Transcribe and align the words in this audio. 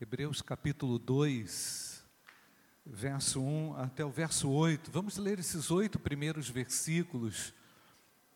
Hebreus 0.00 0.40
capítulo 0.40 0.96
2, 0.96 2.04
verso 2.86 3.42
1 3.42 3.74
até 3.78 4.04
o 4.04 4.10
verso 4.12 4.48
8. 4.48 4.92
Vamos 4.92 5.16
ler 5.16 5.40
esses 5.40 5.72
oito 5.72 5.98
primeiros 5.98 6.48
versículos 6.48 7.52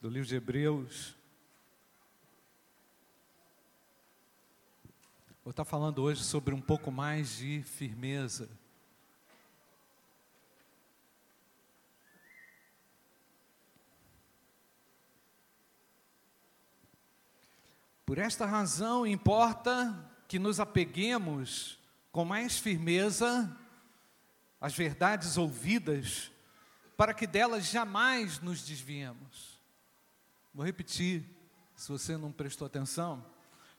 do 0.01 0.08
livro 0.08 0.26
de 0.26 0.35
Hebreus. 0.35 1.14
Vou 5.44 5.53
estar 5.53 5.64
falando 5.64 6.03
hoje 6.03 6.24
sobre 6.24 6.53
um 6.53 6.60
pouco 6.60 6.90
mais 6.90 7.37
de 7.37 7.63
firmeza. 7.63 8.49
Por 18.05 18.19
esta 18.19 18.47
razão, 18.47 19.06
importa 19.06 20.12
que 20.33 20.38
nos 20.38 20.59
apeguemos 20.59 21.78
com 22.10 22.24
mais 22.24 22.59
firmeza 22.59 23.54
às 24.58 24.72
verdades 24.74 25.36
ouvidas, 25.36 26.32
para 26.96 27.12
que 27.12 27.27
delas 27.27 27.66
jamais 27.66 28.41
nos 28.41 28.64
desviemos. 28.64 29.60
Vou 30.55 30.64
repetir, 30.64 31.22
se 31.77 31.92
você 31.92 32.16
não 32.16 32.32
prestou 32.32 32.64
atenção. 32.64 33.22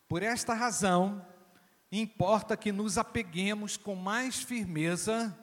Por 0.08 0.22
esta 0.22 0.54
razão, 0.54 1.26
importa 1.92 2.56
que 2.56 2.72
nos 2.72 3.00
apeguemos 3.00 3.76
com 3.76 3.96
mais 3.96 4.44
firmeza 4.44 5.36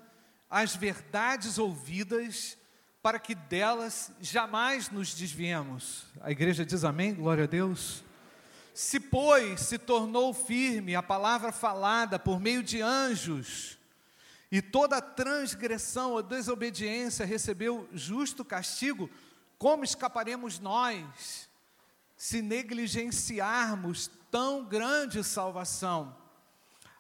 às 0.49 0.77
verdades 0.77 1.59
ouvidas, 1.59 2.57
para 3.03 3.19
que 3.19 3.35
delas 3.35 4.13
jamais 4.21 4.89
nos 4.89 5.13
desviemos. 5.13 6.05
A 6.21 6.31
igreja 6.31 6.65
diz 6.65 6.85
amém, 6.85 7.13
glória 7.13 7.43
a 7.43 7.49
Deus. 7.49 8.05
Se, 8.73 9.01
pois, 9.01 9.61
se 9.61 9.79
tornou 9.79 10.33
firme 10.33 10.95
a 10.95 11.03
palavra 11.03 11.53
falada 11.53 12.19
por 12.19 12.41
meio 12.41 12.63
de 12.63 12.81
anjos, 12.81 13.79
e 14.51 14.61
toda 14.61 15.01
transgressão 15.01 16.13
ou 16.13 16.23
desobediência 16.23 17.25
recebeu 17.25 17.89
justo 17.93 18.45
castigo, 18.45 19.09
como 19.59 19.85
escaparemos 19.85 20.59
nós, 20.59 21.49
se 22.17 22.43
negligenciarmos 22.43 24.11
tão 24.31 24.65
grande 24.65 25.23
salvação, 25.23 26.17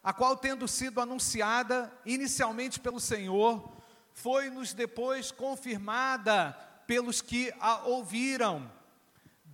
a 0.02 0.12
qual, 0.12 0.36
tendo 0.36 0.66
sido 0.66 1.00
anunciada 1.00 1.92
inicialmente 2.06 2.80
pelo 2.80 3.00
Senhor, 3.00 3.76
foi-nos 4.12 4.72
depois 4.72 5.30
confirmada 5.30 6.52
pelos 6.86 7.20
que 7.20 7.52
a 7.60 7.82
ouviram 7.84 8.70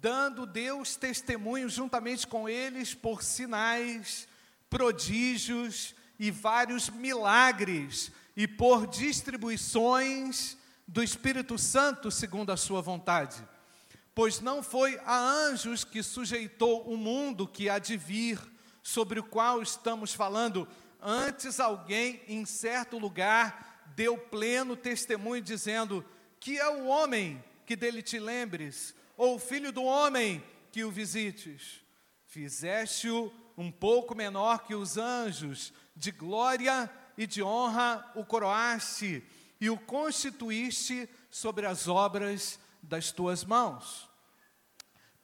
dando 0.01 0.47
Deus 0.47 0.97
testemunho 0.97 1.69
juntamente 1.69 2.27
com 2.27 2.49
eles 2.49 2.95
por 2.95 3.23
sinais, 3.23 4.29
prodígios 4.69 5.95
e 6.19 6.31
vários 6.31 6.89
milagres, 6.89 8.11
e 8.37 8.47
por 8.47 8.87
distribuições 8.87 10.57
do 10.87 11.03
Espírito 11.03 11.57
Santo 11.59 12.11
segundo 12.11 12.53
a 12.53 12.57
sua 12.57 12.81
vontade. 12.81 13.43
Pois 14.15 14.41
não 14.41 14.63
foi 14.63 14.99
a 15.05 15.19
anjos 15.19 15.85
que 15.85 16.03
sujeitou 16.03 16.83
o 16.83 16.97
mundo 16.97 17.47
que 17.47 17.69
há 17.69 17.79
de 17.79 17.97
vir, 17.97 18.39
sobre 18.83 19.19
o 19.19 19.25
qual 19.25 19.61
estamos 19.61 20.15
falando, 20.15 20.69
antes 21.03 21.59
alguém 21.59 22.23
em 22.29 22.45
certo 22.45 22.99
lugar 22.99 23.83
deu 23.97 24.17
pleno 24.17 24.77
testemunho, 24.77 25.43
dizendo: 25.43 26.05
Que 26.39 26.57
é 26.57 26.69
o 26.69 26.87
homem 26.87 27.43
que 27.67 27.75
dele 27.75 28.01
te 28.01 28.21
lembres, 28.21 28.95
ou 29.17 29.39
filho 29.39 29.72
do 29.72 29.83
homem 29.83 30.45
que 30.70 30.84
o 30.84 30.91
visites. 30.91 31.81
Fizeste-o 32.27 33.33
um 33.56 33.70
pouco 33.70 34.14
menor 34.14 34.64
que 34.64 34.75
os 34.75 34.98
anjos, 34.98 35.72
de 35.95 36.11
glória 36.11 36.91
e 37.17 37.27
de 37.27 37.42
honra 37.42 38.11
o 38.14 38.25
coroaste 38.25 39.25
e 39.61 39.70
o 39.70 39.78
constituíste 39.78 41.09
sobre 41.31 41.66
as 41.66 41.88
obras 41.88 42.59
das 42.82 43.10
tuas 43.10 43.44
mãos. 43.44 44.09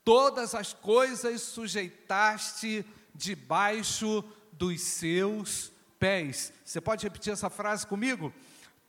Todas 0.03 0.55
as 0.55 0.73
coisas 0.73 1.41
sujeitaste 1.41 2.85
debaixo 3.13 4.23
dos 4.51 4.81
seus 4.81 5.71
pés. 5.99 6.51
Você 6.65 6.81
pode 6.81 7.05
repetir 7.05 7.31
essa 7.31 7.49
frase 7.49 7.85
comigo? 7.85 8.33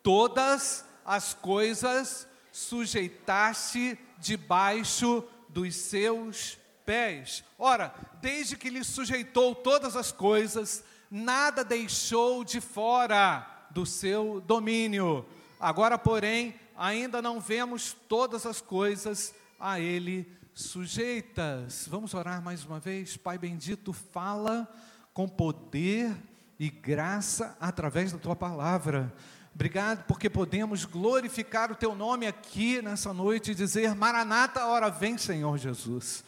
Todas 0.02 0.84
as 1.04 1.34
coisas 1.34 2.26
sujeitaste 2.50 3.98
debaixo 4.18 5.24
dos 5.48 5.74
seus 5.76 6.58
pés. 6.84 7.44
Ora, 7.58 7.94
desde 8.20 8.56
que 8.56 8.70
lhe 8.70 8.84
sujeitou 8.84 9.54
todas 9.54 9.96
as 9.96 10.12
coisas, 10.12 10.84
nada 11.10 11.64
deixou 11.64 12.44
de 12.44 12.60
fora 12.60 13.66
do 13.70 13.86
seu 13.86 14.42
domínio. 14.46 15.24
Agora, 15.58 15.96
porém, 15.96 16.54
ainda 16.76 17.22
não 17.22 17.40
vemos 17.40 17.96
todas 18.08 18.46
as 18.46 18.60
coisas 18.60 19.34
a 19.58 19.80
ele 19.80 20.30
sujeitas. 20.52 21.86
Vamos 21.88 22.14
orar 22.14 22.42
mais 22.42 22.64
uma 22.64 22.78
vez? 22.78 23.16
Pai 23.16 23.38
bendito, 23.38 23.92
fala 23.92 24.68
com 25.12 25.28
poder 25.28 26.14
e 26.58 26.70
graça 26.70 27.56
através 27.60 28.12
da 28.12 28.18
tua 28.18 28.36
palavra. 28.36 29.12
Obrigado 29.54 30.04
porque 30.06 30.28
podemos 30.28 30.84
glorificar 30.84 31.70
o 31.70 31.76
teu 31.76 31.94
nome 31.94 32.26
aqui 32.26 32.82
nessa 32.82 33.12
noite 33.12 33.52
e 33.52 33.54
dizer: 33.54 33.94
Maranata, 33.94 34.66
hora 34.66 34.90
vem, 34.90 35.16
Senhor 35.16 35.56
Jesus. 35.58 36.24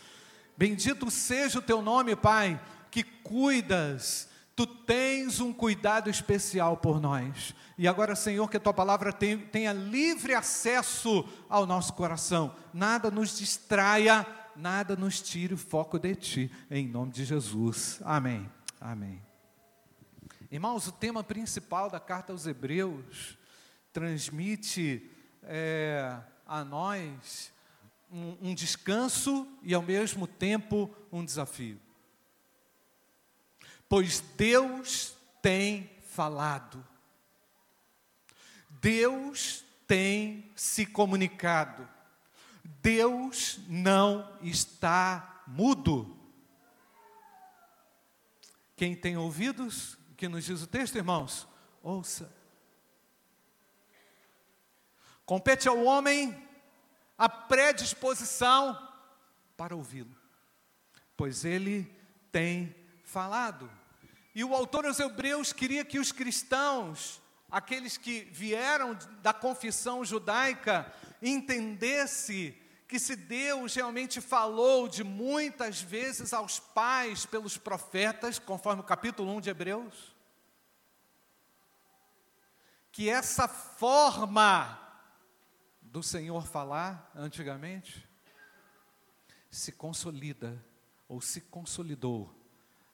Bendito 0.56 1.10
seja 1.10 1.58
o 1.58 1.62
teu 1.62 1.82
nome, 1.82 2.14
Pai, 2.14 2.60
que 2.90 3.02
cuidas, 3.02 4.28
tu 4.54 4.64
tens 4.64 5.40
um 5.40 5.52
cuidado 5.52 6.08
especial 6.08 6.76
por 6.76 7.00
nós. 7.00 7.54
E 7.76 7.86
agora, 7.86 8.14
Senhor, 8.14 8.48
que 8.48 8.56
a 8.56 8.60
tua 8.60 8.72
palavra 8.72 9.12
tenha 9.12 9.72
livre 9.72 10.32
acesso 10.32 11.28
ao 11.48 11.66
nosso 11.66 11.92
coração, 11.92 12.54
nada 12.72 13.10
nos 13.10 13.36
distraia, 13.36 14.24
nada 14.54 14.96
nos 14.96 15.20
tire 15.20 15.52
o 15.52 15.58
foco 15.58 15.98
de 15.98 16.14
ti, 16.14 16.50
em 16.70 16.88
nome 16.88 17.12
de 17.12 17.24
Jesus. 17.24 18.00
Amém. 18.02 18.48
Amém. 18.80 19.25
Irmãos, 20.56 20.86
o 20.88 20.92
tema 20.92 21.22
principal 21.22 21.90
da 21.90 22.00
carta 22.00 22.32
aos 22.32 22.46
Hebreus 22.46 23.36
transmite 23.92 25.06
é, 25.42 26.18
a 26.46 26.64
nós 26.64 27.52
um, 28.10 28.38
um 28.40 28.54
descanso 28.54 29.46
e, 29.62 29.74
ao 29.74 29.82
mesmo 29.82 30.26
tempo, 30.26 30.90
um 31.12 31.22
desafio. 31.22 31.78
Pois 33.86 34.20
Deus 34.34 35.14
tem 35.42 35.90
falado, 36.06 36.82
Deus 38.80 39.62
tem 39.86 40.50
se 40.56 40.86
comunicado, 40.86 41.86
Deus 42.80 43.60
não 43.68 44.26
está 44.40 45.42
mudo. 45.46 46.16
Quem 48.74 48.96
tem 48.96 49.18
ouvidos, 49.18 49.98
que 50.16 50.28
nos 50.28 50.44
diz 50.44 50.62
o 50.62 50.66
texto, 50.66 50.96
irmãos? 50.96 51.46
Ouça. 51.82 52.32
Compete 55.24 55.68
ao 55.68 55.82
homem 55.84 56.34
a 57.18 57.28
predisposição 57.28 58.78
para 59.56 59.74
ouvi-lo, 59.74 60.14
pois 61.16 61.44
ele 61.44 61.90
tem 62.30 62.74
falado. 63.04 63.70
E 64.34 64.44
o 64.44 64.54
autor 64.54 64.86
aos 64.86 65.00
Hebreus 65.00 65.52
queria 65.52 65.84
que 65.84 65.98
os 65.98 66.12
cristãos, 66.12 67.20
aqueles 67.50 67.96
que 67.96 68.20
vieram 68.32 68.96
da 69.22 69.32
confissão 69.32 70.04
judaica, 70.04 70.92
entendesse 71.22 72.56
que 72.86 72.98
se 72.98 73.16
Deus 73.16 73.74
realmente 73.74 74.20
falou 74.20 74.88
de 74.88 75.02
muitas 75.02 75.80
vezes 75.80 76.32
aos 76.32 76.60
pais 76.60 77.26
pelos 77.26 77.58
profetas, 77.58 78.38
conforme 78.38 78.80
o 78.80 78.84
capítulo 78.84 79.32
1 79.36 79.40
de 79.40 79.50
Hebreus, 79.50 80.14
que 82.92 83.08
essa 83.08 83.48
forma 83.48 84.80
do 85.82 86.02
Senhor 86.02 86.46
falar 86.46 87.10
antigamente 87.14 88.08
se 89.50 89.72
consolida 89.72 90.64
ou 91.08 91.20
se 91.20 91.40
consolidou 91.40 92.34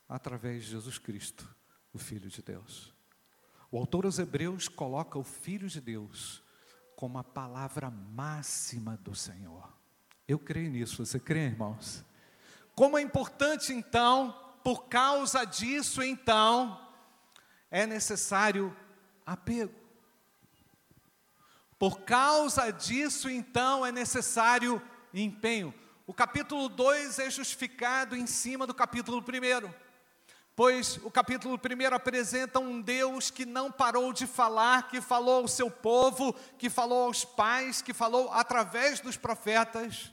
através 0.09 0.65
de 0.65 0.71
Jesus 0.71 0.99
Cristo, 0.99 1.55
o 1.93 1.99
Filho 1.99 2.31
de 2.31 2.43
Deus. 2.43 2.95
O 3.71 3.79
autor 3.79 4.05
aos 4.07 4.19
Hebreus 4.19 4.69
coloca 4.69 5.19
o 5.19 5.25
Filho 5.25 5.69
de 5.69 5.81
Deus 5.81 6.43
como 6.97 7.19
a 7.19 7.25
palavra 7.25 7.91
máxima 7.91 8.97
do 8.97 9.15
Senhor. 9.15 9.82
Eu 10.27 10.39
creio 10.39 10.71
nisso, 10.71 11.05
você 11.05 11.19
crê, 11.19 11.47
irmãos? 11.47 12.05
Como 12.75 12.97
é 12.97 13.03
importante 13.03 13.73
então, 13.73 14.35
por 14.63 14.85
causa 14.85 15.45
disso, 15.45 16.03
então, 16.03 16.81
é 17.71 17.87
necessário 17.87 18.75
apego. 19.27 19.75
Por 21.79 22.03
causa 22.03 22.71
disso, 22.71 23.29
então, 23.29 23.85
é 23.85 23.91
necessário 23.91 24.81
empenho. 25.13 25.75
O 26.07 26.15
capítulo 26.15 26.69
2 26.69 27.19
é 27.19 27.31
justificado 27.31 28.15
em 28.17 28.27
cima 28.27 28.67
do 28.67 28.75
capítulo 28.75 29.19
1. 29.19 29.92
Pois 30.55 30.99
o 31.03 31.11
capítulo 31.11 31.55
1 31.59 31.95
apresenta 31.95 32.59
um 32.61 32.79
Deus 32.79 33.31
que 33.31 33.47
não 33.47 33.73
parou 33.73 34.13
de 34.13 34.27
falar, 34.27 34.89
que 34.89 35.01
falou 35.01 35.41
ao 35.41 35.49
seu 35.49 35.71
povo, 35.71 36.35
que 36.59 36.69
falou 36.69 37.07
aos 37.07 37.25
pais, 37.25 37.81
que 37.81 37.95
falou 37.95 38.31
através 38.31 39.01
dos 39.01 39.17
profetas 39.17 40.13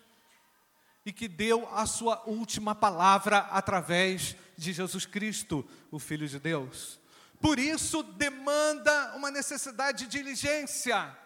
e 1.06 1.12
que 1.12 1.28
deu 1.28 1.68
a 1.76 1.86
sua 1.86 2.24
última 2.26 2.74
palavra 2.74 3.40
através 3.52 4.38
de 4.58 4.72
Jesus 4.72 5.06
Cristo, 5.06 5.68
o 5.92 6.00
Filho 6.00 6.28
de 6.28 6.40
Deus. 6.40 7.00
Por 7.42 7.60
isso, 7.60 8.02
demanda 8.02 9.16
uma 9.16 9.30
necessidade 9.30 10.06
de 10.06 10.18
diligência, 10.20 11.18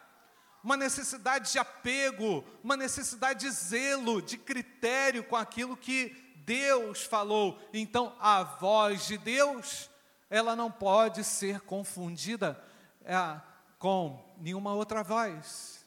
uma 0.63 0.77
necessidade 0.77 1.51
de 1.51 1.59
apego, 1.59 2.43
uma 2.63 2.77
necessidade 2.77 3.41
de 3.41 3.51
zelo, 3.51 4.23
de 4.23 4.37
critério 4.37 5.23
com 5.23 5.35
aquilo 5.35 5.77
que 5.77 6.22
Deus 6.45 7.03
falou. 7.03 7.59
Então, 7.73 8.15
a 8.19 8.43
voz 8.43 9.07
de 9.07 9.17
Deus, 9.17 9.89
ela 10.29 10.55
não 10.55 10.71
pode 10.71 11.23
ser 11.23 11.61
confundida 11.61 12.61
é, 13.03 13.41
com 13.77 14.23
nenhuma 14.37 14.73
outra 14.73 15.03
voz. 15.03 15.83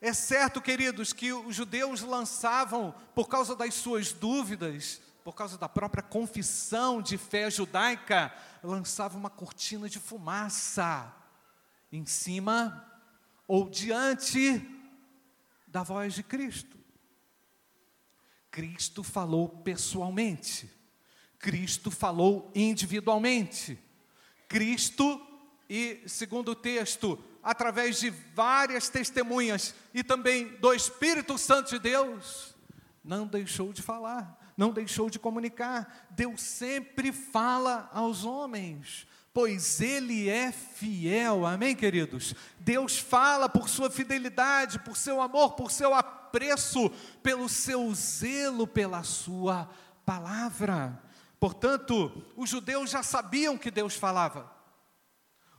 É 0.00 0.12
certo, 0.12 0.60
queridos, 0.60 1.12
que 1.12 1.32
os 1.32 1.54
judeus 1.56 2.02
lançavam, 2.02 2.94
por 3.14 3.28
causa 3.28 3.56
das 3.56 3.74
suas 3.74 4.12
dúvidas, 4.12 5.00
por 5.24 5.34
causa 5.34 5.56
da 5.56 5.68
própria 5.68 6.02
confissão 6.02 7.00
de 7.00 7.16
fé 7.16 7.50
judaica, 7.50 8.30
lançavam 8.62 9.18
uma 9.18 9.30
cortina 9.30 9.88
de 9.88 9.98
fumaça 9.98 11.10
em 11.90 12.04
cima 12.04 12.86
ou 13.48 13.70
diante 13.70 14.62
da 15.66 15.82
voz 15.82 16.12
de 16.12 16.22
Cristo. 16.22 16.73
Cristo 18.54 19.02
falou 19.02 19.48
pessoalmente, 19.48 20.70
Cristo 21.40 21.90
falou 21.90 22.52
individualmente. 22.54 23.76
Cristo, 24.46 25.20
e 25.68 26.00
segundo 26.06 26.52
o 26.52 26.54
texto, 26.54 27.18
através 27.42 27.98
de 27.98 28.10
várias 28.10 28.88
testemunhas 28.88 29.74
e 29.92 30.04
também 30.04 30.54
do 30.58 30.72
Espírito 30.72 31.36
Santo 31.36 31.70
de 31.70 31.80
Deus, 31.80 32.54
não 33.02 33.26
deixou 33.26 33.72
de 33.72 33.82
falar, 33.82 34.54
não 34.56 34.70
deixou 34.70 35.10
de 35.10 35.18
comunicar. 35.18 36.06
Deus 36.10 36.40
sempre 36.40 37.10
fala 37.10 37.90
aos 37.92 38.24
homens, 38.24 39.04
pois 39.32 39.80
Ele 39.80 40.28
é 40.28 40.52
fiel, 40.52 41.44
amém, 41.44 41.74
queridos? 41.74 42.36
Deus 42.60 42.96
fala 43.00 43.48
por 43.48 43.68
sua 43.68 43.90
fidelidade, 43.90 44.78
por 44.78 44.96
seu 44.96 45.20
amor, 45.20 45.54
por 45.54 45.72
seu 45.72 45.92
apoio 45.92 46.23
apreço 46.34 46.90
pelo 47.22 47.48
seu 47.48 47.94
zelo 47.94 48.66
pela 48.66 49.04
sua 49.04 49.70
palavra. 50.04 51.00
Portanto, 51.38 52.24
os 52.36 52.50
judeus 52.50 52.90
já 52.90 53.04
sabiam 53.04 53.56
que 53.56 53.70
Deus 53.70 53.94
falava. 53.94 54.50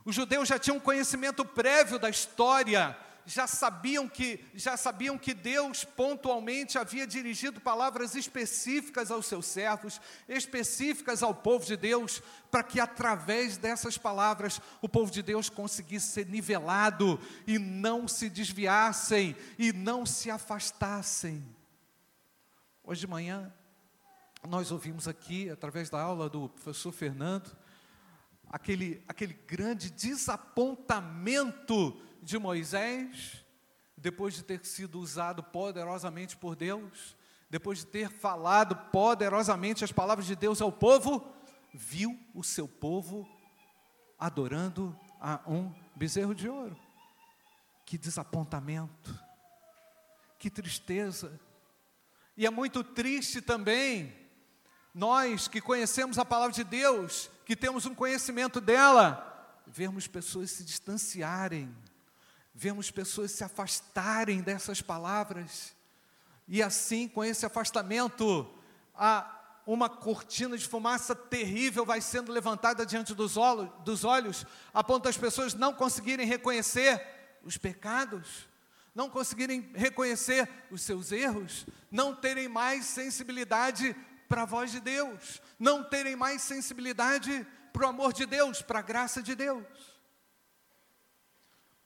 Os 0.04 0.14
judeus 0.14 0.46
já 0.46 0.58
tinham 0.58 0.78
conhecimento 0.78 1.46
prévio 1.46 1.98
da 1.98 2.10
história 2.10 2.94
já 3.26 3.48
sabiam 3.48 4.08
que 4.08 4.38
já 4.54 4.76
sabiam 4.76 5.18
que 5.18 5.34
Deus 5.34 5.84
pontualmente 5.84 6.78
havia 6.78 7.04
dirigido 7.04 7.60
palavras 7.60 8.14
específicas 8.14 9.10
aos 9.10 9.26
seus 9.26 9.46
servos, 9.46 10.00
específicas 10.28 11.24
ao 11.24 11.34
povo 11.34 11.66
de 11.66 11.76
Deus, 11.76 12.22
para 12.52 12.62
que 12.62 12.78
através 12.78 13.58
dessas 13.58 13.98
palavras 13.98 14.60
o 14.80 14.88
povo 14.88 15.10
de 15.10 15.22
Deus 15.22 15.48
conseguisse 15.48 16.12
ser 16.12 16.26
nivelado 16.26 17.20
e 17.48 17.58
não 17.58 18.06
se 18.06 18.30
desviassem 18.30 19.34
e 19.58 19.72
não 19.72 20.06
se 20.06 20.30
afastassem. 20.30 21.44
Hoje 22.84 23.00
de 23.00 23.08
manhã 23.08 23.52
nós 24.46 24.70
ouvimos 24.70 25.08
aqui 25.08 25.50
através 25.50 25.90
da 25.90 26.00
aula 26.00 26.30
do 26.30 26.48
professor 26.48 26.92
Fernando 26.92 27.50
aquele 28.48 29.02
aquele 29.08 29.34
grande 29.34 29.90
desapontamento 29.90 32.00
de 32.26 32.38
Moisés, 32.40 33.44
depois 33.96 34.34
de 34.34 34.42
ter 34.42 34.64
sido 34.66 34.98
usado 34.98 35.44
poderosamente 35.44 36.36
por 36.36 36.56
Deus, 36.56 37.16
depois 37.48 37.78
de 37.78 37.86
ter 37.86 38.10
falado 38.10 38.74
poderosamente 38.90 39.84
as 39.84 39.92
palavras 39.92 40.26
de 40.26 40.34
Deus 40.34 40.60
ao 40.60 40.72
povo, 40.72 41.32
viu 41.72 42.18
o 42.34 42.42
seu 42.42 42.66
povo 42.66 43.28
adorando 44.18 44.98
a 45.20 45.40
um 45.46 45.72
bezerro 45.94 46.34
de 46.34 46.48
ouro. 46.48 46.76
Que 47.84 47.96
desapontamento, 47.96 49.16
que 50.36 50.50
tristeza. 50.50 51.40
E 52.36 52.44
é 52.44 52.50
muito 52.50 52.82
triste 52.82 53.40
também, 53.40 54.12
nós 54.92 55.46
que 55.46 55.60
conhecemos 55.60 56.18
a 56.18 56.24
palavra 56.24 56.52
de 56.52 56.64
Deus, 56.64 57.30
que 57.44 57.54
temos 57.54 57.86
um 57.86 57.94
conhecimento 57.94 58.60
dela, 58.60 59.62
vermos 59.64 60.08
pessoas 60.08 60.50
se 60.50 60.64
distanciarem 60.64 61.72
vemos 62.58 62.90
pessoas 62.90 63.32
se 63.32 63.44
afastarem 63.44 64.40
dessas 64.40 64.80
palavras, 64.80 65.76
e 66.48 66.62
assim, 66.62 67.06
com 67.06 67.22
esse 67.22 67.44
afastamento, 67.44 68.50
uma 69.66 69.90
cortina 69.90 70.56
de 70.56 70.66
fumaça 70.66 71.14
terrível 71.14 71.84
vai 71.84 72.00
sendo 72.00 72.32
levantada 72.32 72.86
diante 72.86 73.14
dos 73.14 73.36
olhos, 73.36 74.46
a 74.72 74.82
ponto 74.82 75.04
das 75.04 75.18
pessoas 75.18 75.52
não 75.52 75.74
conseguirem 75.74 76.26
reconhecer 76.26 77.06
os 77.44 77.58
pecados, 77.58 78.48
não 78.94 79.10
conseguirem 79.10 79.70
reconhecer 79.74 80.48
os 80.70 80.80
seus 80.80 81.12
erros, 81.12 81.66
não 81.90 82.14
terem 82.14 82.48
mais 82.48 82.86
sensibilidade 82.86 83.94
para 84.30 84.42
a 84.42 84.46
voz 84.46 84.70
de 84.70 84.80
Deus, 84.80 85.42
não 85.58 85.84
terem 85.84 86.16
mais 86.16 86.40
sensibilidade 86.40 87.46
para 87.70 87.84
o 87.84 87.88
amor 87.90 88.14
de 88.14 88.24
Deus, 88.24 88.62
para 88.62 88.78
a 88.78 88.82
graça 88.82 89.22
de 89.22 89.34
Deus. 89.34 89.95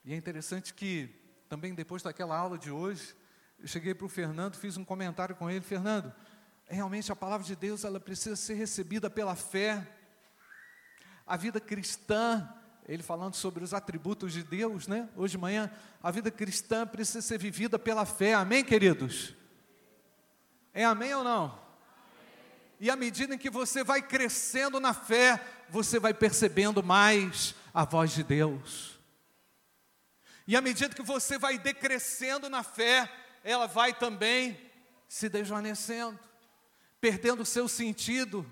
E 0.03 0.13
é 0.13 0.15
interessante 0.15 0.73
que, 0.73 1.09
também 1.47 1.75
depois 1.75 2.01
daquela 2.01 2.35
aula 2.35 2.57
de 2.57 2.71
hoje, 2.71 3.15
eu 3.59 3.67
cheguei 3.67 3.93
para 3.93 4.05
o 4.05 4.09
Fernando, 4.09 4.55
fiz 4.55 4.75
um 4.77 4.83
comentário 4.83 5.35
com 5.35 5.49
ele, 5.49 5.61
Fernando, 5.61 6.11
realmente 6.67 7.11
a 7.11 7.15
palavra 7.15 7.45
de 7.45 7.55
Deus, 7.55 7.83
ela 7.83 7.99
precisa 7.99 8.35
ser 8.35 8.55
recebida 8.55 9.09
pela 9.09 9.35
fé. 9.35 9.87
A 11.27 11.37
vida 11.37 11.59
cristã, 11.59 12.51
ele 12.87 13.03
falando 13.03 13.35
sobre 13.35 13.63
os 13.63 13.73
atributos 13.73 14.33
de 14.33 14.43
Deus, 14.43 14.87
né? 14.87 15.07
Hoje 15.15 15.33
de 15.33 15.37
manhã, 15.37 15.71
a 16.01 16.09
vida 16.09 16.31
cristã 16.31 16.87
precisa 16.87 17.21
ser 17.21 17.37
vivida 17.37 17.77
pela 17.77 18.05
fé. 18.05 18.33
Amém, 18.33 18.63
queridos? 18.63 19.35
É 20.73 20.83
amém 20.83 21.13
ou 21.13 21.23
não? 21.23 21.59
E 22.79 22.89
à 22.89 22.95
medida 22.95 23.35
em 23.35 23.37
que 23.37 23.49
você 23.49 23.83
vai 23.83 24.01
crescendo 24.01 24.79
na 24.79 24.93
fé, 24.93 25.39
você 25.69 25.99
vai 25.99 26.15
percebendo 26.15 26.81
mais 26.81 27.53
a 27.71 27.85
voz 27.85 28.11
de 28.11 28.23
Deus. 28.23 28.99
E 30.51 30.55
à 30.57 30.59
medida 30.59 30.93
que 30.93 31.01
você 31.01 31.37
vai 31.37 31.57
decrescendo 31.57 32.49
na 32.49 32.61
fé, 32.61 33.09
ela 33.41 33.67
vai 33.67 33.93
também 33.93 34.59
se 35.07 35.29
desvanecendo, 35.29 36.19
perdendo 36.99 37.43
o 37.43 37.45
seu 37.45 37.69
sentido. 37.69 38.45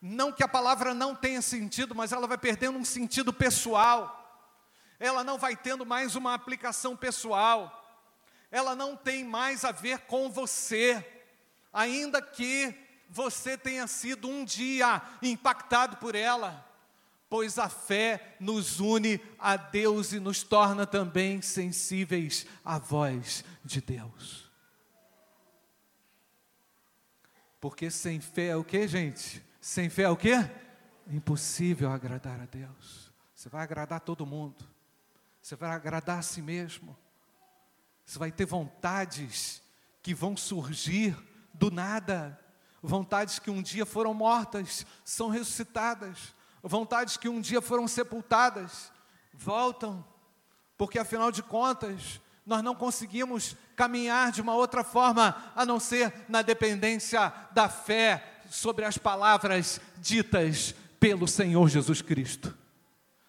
Não 0.00 0.32
que 0.32 0.42
a 0.42 0.48
palavra 0.48 0.92
não 0.92 1.14
tenha 1.14 1.40
sentido, 1.40 1.94
mas 1.94 2.10
ela 2.10 2.26
vai 2.26 2.36
perdendo 2.36 2.76
um 2.76 2.84
sentido 2.84 3.32
pessoal. 3.32 4.50
Ela 4.98 5.22
não 5.22 5.38
vai 5.38 5.54
tendo 5.54 5.86
mais 5.86 6.16
uma 6.16 6.34
aplicação 6.34 6.96
pessoal. 6.96 8.02
Ela 8.50 8.74
não 8.74 8.96
tem 8.96 9.22
mais 9.22 9.64
a 9.64 9.70
ver 9.70 10.00
com 10.00 10.28
você, 10.28 11.06
ainda 11.72 12.20
que 12.20 12.74
você 13.08 13.56
tenha 13.56 13.86
sido 13.86 14.28
um 14.28 14.44
dia 14.44 15.00
impactado 15.22 15.98
por 15.98 16.16
ela 16.16 16.71
pois 17.32 17.58
a 17.58 17.66
fé 17.66 18.36
nos 18.38 18.78
une 18.78 19.18
a 19.38 19.56
Deus 19.56 20.12
e 20.12 20.20
nos 20.20 20.42
torna 20.42 20.86
também 20.86 21.40
sensíveis 21.40 22.44
à 22.62 22.78
voz 22.78 23.42
de 23.64 23.80
Deus. 23.80 24.52
Porque 27.58 27.90
sem 27.90 28.20
fé 28.20 28.48
é 28.48 28.56
o 28.56 28.62
que, 28.62 28.86
gente? 28.86 29.42
Sem 29.62 29.88
fé 29.88 30.02
é 30.02 30.10
o 30.10 30.16
que? 30.16 30.34
Impossível 31.06 31.90
agradar 31.90 32.38
a 32.38 32.44
Deus. 32.44 33.10
Você 33.34 33.48
vai 33.48 33.62
agradar 33.62 34.00
todo 34.00 34.26
mundo. 34.26 34.62
Você 35.40 35.56
vai 35.56 35.70
agradar 35.70 36.18
a 36.18 36.22
si 36.22 36.42
mesmo. 36.42 36.94
Você 38.04 38.18
vai 38.18 38.30
ter 38.30 38.44
vontades 38.44 39.62
que 40.02 40.12
vão 40.12 40.36
surgir 40.36 41.16
do 41.54 41.70
nada. 41.70 42.38
Vontades 42.82 43.38
que 43.38 43.50
um 43.50 43.62
dia 43.62 43.86
foram 43.86 44.12
mortas, 44.12 44.84
são 45.02 45.30
ressuscitadas 45.30 46.34
vontades 46.62 47.16
que 47.16 47.28
um 47.28 47.40
dia 47.40 47.60
foram 47.60 47.88
sepultadas, 47.88 48.92
voltam, 49.32 50.04
porque 50.76 50.98
afinal 50.98 51.32
de 51.32 51.42
contas, 51.42 52.20
nós 52.46 52.62
não 52.62 52.74
conseguimos 52.74 53.56
caminhar 53.76 54.32
de 54.32 54.40
uma 54.40 54.54
outra 54.54 54.84
forma 54.84 55.36
a 55.54 55.64
não 55.64 55.80
ser 55.80 56.12
na 56.28 56.42
dependência 56.42 57.32
da 57.52 57.68
fé 57.68 58.40
sobre 58.50 58.84
as 58.84 58.98
palavras 58.98 59.80
ditas 59.98 60.74
pelo 61.00 61.26
Senhor 61.26 61.68
Jesus 61.68 62.02
Cristo. 62.02 62.56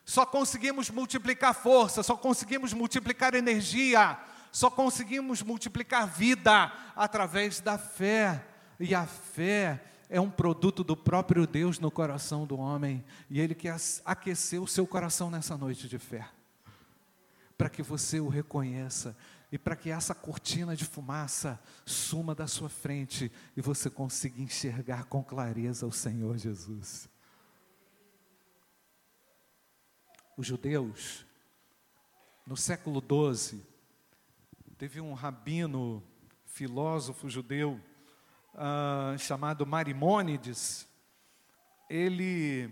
Só 0.06 0.26
conseguimos 0.26 0.90
multiplicar 0.90 1.54
força, 1.54 2.04
só 2.04 2.18
conseguimos 2.18 2.74
multiplicar 2.74 3.34
energia, 3.34 4.18
só 4.52 4.70
conseguimos 4.70 5.42
multiplicar 5.42 6.08
vida 6.08 6.72
através 6.96 7.62
da 7.62 7.78
fé. 7.78 8.46
E 8.80 8.94
a 8.94 9.06
fé 9.06 9.82
é 10.14 10.22
um 10.22 10.30
produto 10.30 10.84
do 10.84 10.96
próprio 10.96 11.48
Deus 11.48 11.80
no 11.80 11.90
coração 11.90 12.46
do 12.46 12.56
homem, 12.56 13.04
e 13.32 13.42
Ele 13.42 13.56
quer 13.56 13.76
aquecer 14.06 14.62
o 14.62 14.68
seu 14.68 14.86
coração 14.86 15.32
nessa 15.32 15.58
noite 15.58 15.90
de 15.90 15.98
fé, 15.98 16.30
para 17.58 17.68
que 17.68 17.82
você 17.82 18.20
o 18.20 18.28
reconheça 18.28 19.18
e 19.52 19.58
para 19.58 19.76
que 19.76 19.90
essa 19.90 20.14
cortina 20.14 20.76
de 20.76 20.86
fumaça 20.86 21.60
suma 21.84 22.36
da 22.36 22.46
sua 22.46 22.70
frente 22.70 23.32
e 23.58 23.62
você 23.62 23.90
consiga 23.90 24.40
enxergar 24.40 25.06
com 25.06 25.24
clareza 25.24 25.88
o 25.88 25.92
Senhor 25.92 26.38
Jesus. 26.38 27.10
Os 30.38 30.46
judeus, 30.46 31.26
no 32.46 32.56
século 32.56 33.02
XII, 33.02 33.60
teve 34.78 35.02
um 35.02 35.14
rabino, 35.14 36.04
filósofo 36.46 37.28
judeu, 37.28 37.82
uh, 38.54 39.18
chamado 39.18 39.66
Marimônides, 39.66 40.88
ele, 41.90 42.70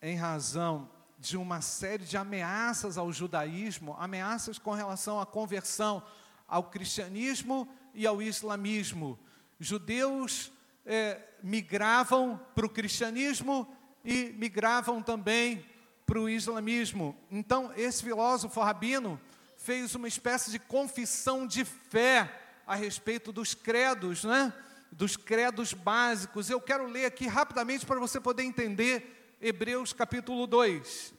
em 0.00 0.16
razão 0.16 0.90
de 1.18 1.36
uma 1.36 1.60
série 1.60 2.04
de 2.04 2.16
ameaças 2.16 2.98
ao 2.98 3.12
judaísmo, 3.12 3.96
ameaças 3.98 4.58
com 4.58 4.72
relação 4.72 5.20
à 5.20 5.26
conversão 5.26 6.02
ao 6.46 6.64
cristianismo 6.64 7.68
e 7.94 8.06
ao 8.06 8.20
islamismo. 8.20 9.18
Judeus 9.58 10.52
eh, 10.84 11.20
migravam 11.42 12.40
para 12.54 12.66
o 12.66 12.70
cristianismo 12.70 13.66
e 14.04 14.32
migravam 14.32 15.02
também 15.02 15.64
para 16.04 16.20
o 16.20 16.28
islamismo. 16.28 17.16
Então, 17.30 17.72
esse 17.74 18.02
filósofo 18.04 18.60
rabino 18.60 19.20
fez 19.56 19.94
uma 19.94 20.06
espécie 20.06 20.50
de 20.50 20.58
confissão 20.58 21.46
de 21.46 21.64
fé 21.64 22.45
a 22.66 22.74
respeito 22.74 23.32
dos 23.32 23.54
credos, 23.54 24.24
né? 24.24 24.52
Dos 24.90 25.16
credos 25.16 25.72
básicos. 25.72 26.50
Eu 26.50 26.60
quero 26.60 26.86
ler 26.86 27.06
aqui 27.06 27.26
rapidamente 27.26 27.86
para 27.86 28.00
você 28.00 28.20
poder 28.20 28.42
entender 28.42 29.36
Hebreus 29.40 29.92
capítulo 29.92 30.46
2. 30.46 31.14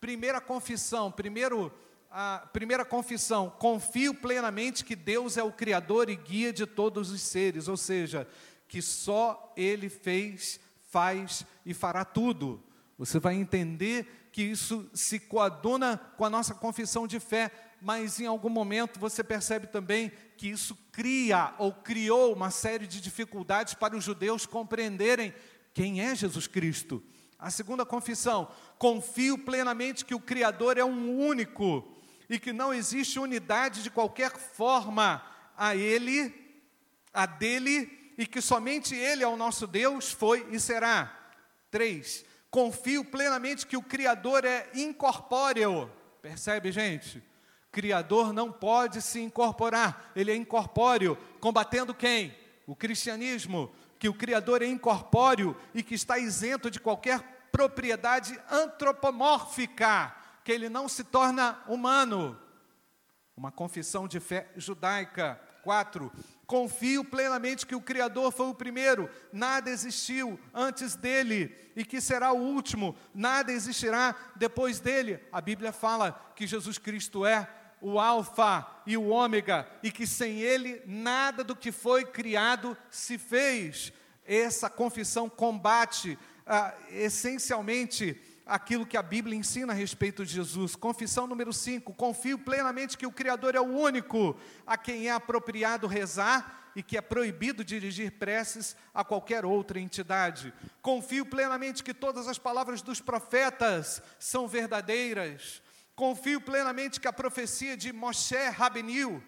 Primeira 0.00 0.40
confissão, 0.40 1.10
primeiro 1.10 1.72
a 2.10 2.48
primeira 2.52 2.86
confissão, 2.86 3.50
confio 3.50 4.14
plenamente 4.14 4.82
que 4.84 4.96
Deus 4.96 5.36
é 5.36 5.42
o 5.42 5.52
criador 5.52 6.08
e 6.08 6.16
guia 6.16 6.52
de 6.52 6.64
todos 6.64 7.10
os 7.10 7.20
seres, 7.20 7.68
ou 7.68 7.76
seja, 7.76 8.26
que 8.66 8.80
só 8.80 9.52
ele 9.54 9.90
fez, 9.90 10.58
faz 10.90 11.44
e 11.66 11.74
fará 11.74 12.06
tudo. 12.06 12.62
Você 12.96 13.18
vai 13.18 13.34
entender 13.34 14.30
que 14.32 14.42
isso 14.42 14.88
se 14.94 15.20
coaduna 15.20 16.00
com 16.16 16.24
a 16.24 16.30
nossa 16.30 16.54
confissão 16.54 17.06
de 17.06 17.20
fé, 17.20 17.50
mas 17.80 18.18
em 18.20 18.26
algum 18.26 18.48
momento 18.48 18.98
você 18.98 19.22
percebe 19.22 19.66
também 19.66 20.10
que 20.36 20.48
isso 20.48 20.76
cria 20.92 21.54
ou 21.58 21.72
criou 21.72 22.32
uma 22.32 22.50
série 22.50 22.86
de 22.86 23.00
dificuldades 23.00 23.74
para 23.74 23.96
os 23.96 24.04
judeus 24.04 24.46
compreenderem 24.46 25.34
quem 25.72 26.00
é 26.00 26.14
Jesus 26.14 26.46
Cristo. 26.46 27.02
A 27.38 27.50
segunda 27.50 27.86
confissão, 27.86 28.50
confio 28.78 29.38
plenamente 29.38 30.04
que 30.04 30.14
o 30.14 30.20
Criador 30.20 30.76
é 30.76 30.84
um 30.84 31.18
único 31.20 31.96
e 32.28 32.38
que 32.38 32.52
não 32.52 32.74
existe 32.74 33.18
unidade 33.18 33.82
de 33.82 33.90
qualquer 33.90 34.32
forma 34.36 35.24
a 35.56 35.74
Ele, 35.76 36.34
a 37.14 37.26
dele, 37.26 38.12
e 38.18 38.26
que 38.26 38.40
somente 38.40 38.94
Ele 38.94 39.22
é 39.22 39.28
o 39.28 39.36
nosso 39.36 39.66
Deus, 39.66 40.10
foi 40.10 40.46
e 40.50 40.58
será. 40.58 41.14
Três, 41.70 42.24
confio 42.50 43.04
plenamente 43.04 43.66
que 43.66 43.76
o 43.76 43.82
Criador 43.82 44.44
é 44.44 44.68
incorpóreo. 44.74 45.90
Percebe, 46.20 46.72
gente? 46.72 47.22
Criador 47.78 48.32
não 48.32 48.50
pode 48.50 49.00
se 49.00 49.20
incorporar, 49.20 50.10
ele 50.16 50.32
é 50.32 50.34
incorpóreo, 50.34 51.16
combatendo 51.38 51.94
quem? 51.94 52.36
O 52.66 52.74
cristianismo, 52.74 53.72
que 54.00 54.08
o 54.08 54.14
Criador 54.14 54.62
é 54.62 54.66
incorpóreo 54.66 55.56
e 55.72 55.80
que 55.80 55.94
está 55.94 56.18
isento 56.18 56.72
de 56.72 56.80
qualquer 56.80 57.20
propriedade 57.52 58.36
antropomórfica, 58.50 60.12
que 60.42 60.50
ele 60.50 60.68
não 60.68 60.88
se 60.88 61.04
torna 61.04 61.62
humano. 61.68 62.36
Uma 63.36 63.52
confissão 63.52 64.08
de 64.08 64.18
fé 64.18 64.50
judaica. 64.56 65.40
4. 65.62 66.10
Confio 66.46 67.04
plenamente 67.04 67.66
que 67.66 67.74
o 67.74 67.80
Criador 67.80 68.32
foi 68.32 68.48
o 68.48 68.54
primeiro, 68.54 69.10
nada 69.32 69.68
existiu 69.68 70.40
antes 70.54 70.96
dele, 70.96 71.54
e 71.76 71.84
que 71.84 72.00
será 72.00 72.32
o 72.32 72.38
último, 72.38 72.96
nada 73.14 73.52
existirá 73.52 74.16
depois 74.34 74.80
dele. 74.80 75.20
A 75.30 75.40
Bíblia 75.40 75.72
fala 75.72 76.32
que 76.34 76.46
Jesus 76.46 76.78
Cristo 76.78 77.26
é 77.26 77.46
o 77.80 77.98
Alfa 77.98 78.66
e 78.86 78.96
o 78.96 79.08
Ômega, 79.08 79.68
e 79.82 79.90
que 79.90 80.06
sem 80.06 80.40
ele 80.40 80.82
nada 80.86 81.44
do 81.44 81.54
que 81.54 81.70
foi 81.70 82.04
criado 82.04 82.76
se 82.90 83.18
fez. 83.18 83.92
Essa 84.26 84.68
confissão 84.68 85.28
combate 85.28 86.18
ah, 86.46 86.74
essencialmente 86.90 88.20
aquilo 88.48 88.86
que 88.86 88.96
a 88.96 89.02
Bíblia 89.02 89.36
ensina 89.36 89.72
a 89.72 89.76
respeito 89.76 90.24
de 90.24 90.32
Jesus. 90.32 90.74
Confissão 90.74 91.26
número 91.26 91.52
5: 91.52 91.92
confio 91.94 92.38
plenamente 92.38 92.96
que 92.96 93.06
o 93.06 93.12
Criador 93.12 93.54
é 93.54 93.60
o 93.60 93.76
único 93.76 94.36
a 94.66 94.76
quem 94.76 95.08
é 95.08 95.12
apropriado 95.12 95.86
rezar 95.86 96.70
e 96.74 96.82
que 96.82 96.96
é 96.96 97.00
proibido 97.00 97.64
dirigir 97.64 98.12
preces 98.12 98.76
a 98.94 99.04
qualquer 99.04 99.44
outra 99.44 99.78
entidade. 99.80 100.54
Confio 100.80 101.26
plenamente 101.26 101.82
que 101.82 101.92
todas 101.92 102.28
as 102.28 102.38
palavras 102.38 102.80
dos 102.82 103.00
profetas 103.00 104.02
são 104.18 104.48
verdadeiras. 104.48 105.60
Confio 105.98 106.40
plenamente 106.40 107.00
que 107.00 107.08
a 107.08 107.12
profecia 107.12 107.76
de 107.76 107.92
Moshe 107.92 108.36
Rabeniu, 108.50 109.20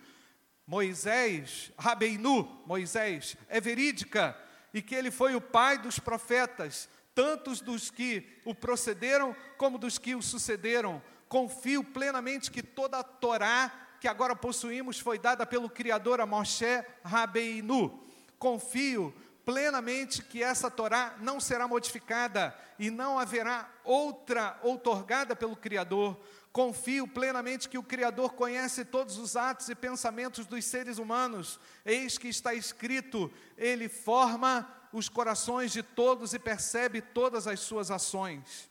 Moisés, 0.64 1.72
Rabeinu, 1.76 2.44
Moisés, 2.64 3.36
é 3.48 3.60
verídica 3.60 4.40
e 4.72 4.80
que 4.80 4.94
ele 4.94 5.10
foi 5.10 5.34
o 5.34 5.40
pai 5.40 5.78
dos 5.78 5.98
profetas, 5.98 6.88
tantos 7.12 7.60
dos 7.60 7.90
que 7.90 8.40
o 8.44 8.54
procederam 8.54 9.34
como 9.58 9.78
dos 9.78 9.98
que 9.98 10.14
o 10.14 10.22
sucederam. 10.22 11.02
Confio 11.28 11.82
plenamente 11.82 12.52
que 12.52 12.62
toda 12.62 13.00
a 13.00 13.02
Torá 13.02 13.96
que 14.00 14.06
agora 14.06 14.36
possuímos 14.36 15.00
foi 15.00 15.18
dada 15.18 15.44
pelo 15.44 15.68
Criador 15.68 16.20
a 16.20 16.24
Moshe 16.24 16.84
Rabeinu. 17.04 18.00
Confio 18.38 19.12
plenamente 19.44 20.22
que 20.22 20.40
essa 20.40 20.70
Torá 20.70 21.16
não 21.18 21.40
será 21.40 21.66
modificada 21.66 22.56
e 22.78 22.90
não 22.90 23.18
haverá 23.18 23.68
outra 23.82 24.56
outorgada 24.62 25.34
pelo 25.34 25.56
Criador. 25.56 26.16
Confio 26.52 27.06
plenamente 27.06 27.68
que 27.68 27.78
o 27.78 27.82
Criador 27.82 28.32
conhece 28.32 28.84
todos 28.84 29.18
os 29.18 29.36
atos 29.36 29.68
e 29.68 29.74
pensamentos 29.74 30.46
dos 30.46 30.64
seres 30.64 30.98
humanos. 30.98 31.60
Eis 31.84 32.18
que 32.18 32.28
está 32.28 32.52
escrito: 32.52 33.32
Ele 33.56 33.88
forma 33.88 34.68
os 34.92 35.08
corações 35.08 35.70
de 35.70 35.82
todos 35.82 36.34
e 36.34 36.38
percebe 36.40 37.00
todas 37.00 37.46
as 37.46 37.60
suas 37.60 37.90
ações. 37.90 38.68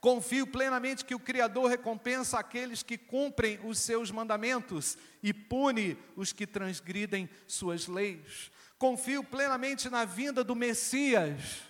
Confio 0.00 0.46
plenamente 0.46 1.04
que 1.04 1.14
o 1.14 1.18
Criador 1.18 1.70
recompensa 1.70 2.38
aqueles 2.38 2.82
que 2.82 2.98
cumprem 2.98 3.58
os 3.64 3.78
seus 3.78 4.10
mandamentos 4.10 4.98
e 5.22 5.32
pune 5.32 5.96
os 6.14 6.30
que 6.30 6.46
transgridem 6.46 7.30
suas 7.46 7.86
leis. 7.86 8.50
Confio 8.78 9.24
plenamente 9.24 9.88
na 9.88 10.04
vinda 10.04 10.44
do 10.44 10.54
Messias, 10.54 11.62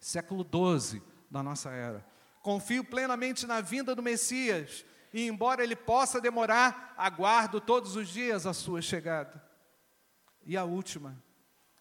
século 0.00 0.42
XII 0.42 1.02
da 1.30 1.42
nossa 1.42 1.70
era 1.70 2.12
Confio 2.42 2.84
plenamente 2.84 3.46
na 3.46 3.60
vinda 3.60 3.94
do 3.94 4.02
Messias, 4.02 4.84
e 5.12 5.26
embora 5.26 5.62
ele 5.62 5.76
possa 5.76 6.20
demorar, 6.20 6.94
aguardo 6.98 7.60
todos 7.60 7.96
os 7.96 8.08
dias 8.08 8.46
a 8.46 8.52
sua 8.52 8.82
chegada. 8.82 9.42
E 10.44 10.56
a 10.56 10.64
última, 10.64 11.22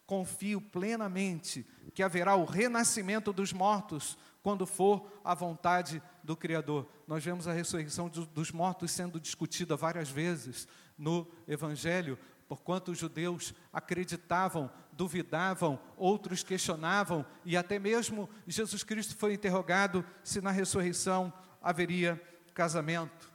confio 0.06 0.62
plenamente 0.62 1.66
que 1.94 2.04
haverá 2.04 2.36
o 2.36 2.46
renascimento 2.46 3.32
dos 3.32 3.54
mortos 3.54 4.18
quando 4.44 4.66
for 4.66 5.10
a 5.24 5.34
vontade 5.34 6.02
do 6.24 6.36
Criador. 6.36 6.88
Nós 7.08 7.24
vemos 7.24 7.48
a 7.48 7.54
ressurreição 7.54 8.10
dos 8.10 8.52
mortos 8.52 8.92
sendo 8.92 9.20
discutida 9.20 9.76
várias 9.76 10.10
vezes 10.10 10.68
no 10.98 11.28
Evangelho, 11.48 12.20
porquanto 12.48 12.92
os 12.92 12.98
judeus 12.98 13.54
acreditavam, 13.72 14.70
duvidavam, 15.02 15.80
outros 15.98 16.44
questionavam, 16.44 17.26
e 17.44 17.58
até 17.58 17.80
mesmo 17.80 18.30
Jesus 18.46 18.84
Cristo 18.84 19.16
foi 19.16 19.34
interrogado 19.34 20.06
se 20.24 20.40
na 20.40 20.52
ressurreição 20.52 21.34
haveria 21.60 22.22
casamento. 22.54 23.32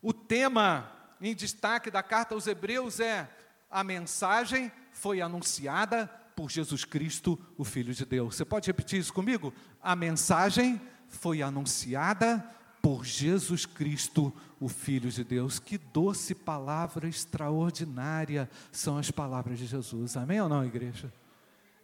O 0.00 0.10
tema 0.14 0.90
em 1.20 1.34
destaque 1.34 1.90
da 1.90 2.02
carta 2.02 2.34
aos 2.34 2.46
Hebreus 2.46 2.98
é: 2.98 3.28
a 3.70 3.84
mensagem 3.84 4.72
foi 4.90 5.20
anunciada 5.20 6.06
por 6.34 6.50
Jesus 6.50 6.82
Cristo, 6.82 7.38
o 7.58 7.62
Filho 7.62 7.92
de 7.92 8.06
Deus. 8.06 8.36
Você 8.36 8.44
pode 8.46 8.68
repetir 8.68 8.98
isso 8.98 9.12
comigo? 9.12 9.52
A 9.82 9.94
mensagem 9.94 10.80
foi 11.08 11.42
anunciada 11.42 12.42
por 12.80 13.04
Jesus 13.04 13.66
Cristo, 13.66 14.32
o 14.60 14.68
Filho 14.68 15.10
de 15.10 15.24
Deus. 15.24 15.58
Que 15.58 15.78
doce 15.78 16.34
palavra 16.34 17.08
extraordinária 17.08 18.48
são 18.72 18.96
as 18.98 19.10
palavras 19.10 19.58
de 19.58 19.66
Jesus. 19.66 20.16
Amém 20.16 20.40
ou 20.40 20.48
não, 20.48 20.64
igreja? 20.64 21.12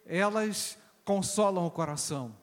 Elas 0.05 0.77
consolam 1.03 1.65
o 1.65 1.71
coração, 1.71 2.35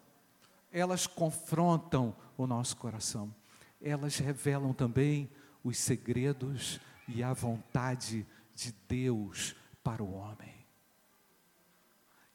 elas 0.72 1.06
confrontam 1.06 2.14
o 2.36 2.46
nosso 2.46 2.76
coração, 2.76 3.34
elas 3.80 4.16
revelam 4.18 4.72
também 4.72 5.30
os 5.62 5.78
segredos 5.78 6.80
e 7.06 7.22
a 7.22 7.32
vontade 7.32 8.26
de 8.54 8.74
Deus 8.88 9.54
para 9.82 10.02
o 10.02 10.12
homem. 10.12 10.52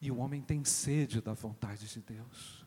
E 0.00 0.10
o 0.10 0.18
homem 0.18 0.40
tem 0.40 0.64
sede 0.64 1.20
da 1.20 1.32
vontade 1.32 1.88
de 1.88 2.00
Deus. 2.00 2.64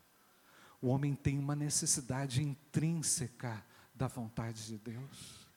O 0.81 0.87
homem 0.87 1.15
tem 1.15 1.39
uma 1.39 1.55
necessidade 1.55 2.41
intrínseca 2.41 3.63
da 4.01 4.07
vontade 4.07 4.65
de 4.65 4.79
Deus. 4.79 5.47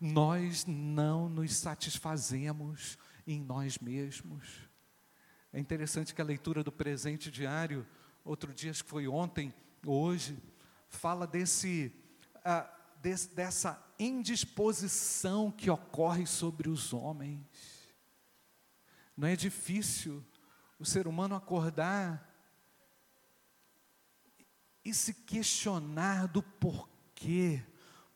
Nós 0.00 0.64
não 0.64 1.28
nos 1.28 1.54
satisfazemos 1.54 2.96
em 3.26 3.38
nós 3.38 3.76
mesmos. 3.76 4.66
É 5.52 5.60
interessante 5.60 6.14
que 6.14 6.22
a 6.22 6.24
leitura 6.24 6.64
do 6.64 6.72
presente 6.72 7.30
diário, 7.30 7.86
outro 8.24 8.54
dia, 8.54 8.72
que 8.72 8.82
foi 8.82 9.06
ontem, 9.06 9.52
hoje, 9.84 10.42
fala 10.88 11.26
desse, 11.26 11.92
uh, 12.36 12.66
desse, 13.02 13.34
dessa 13.34 13.78
indisposição 13.98 15.50
que 15.50 15.68
ocorre 15.68 16.24
sobre 16.24 16.70
os 16.70 16.94
homens. 16.94 17.46
Não 19.14 19.28
é 19.28 19.36
difícil 19.36 20.24
o 20.78 20.84
ser 20.86 21.06
humano 21.06 21.34
acordar 21.34 22.26
e 24.82 24.94
se 24.94 25.12
questionar 25.12 26.26
do 26.26 26.42
porquê, 26.42 26.95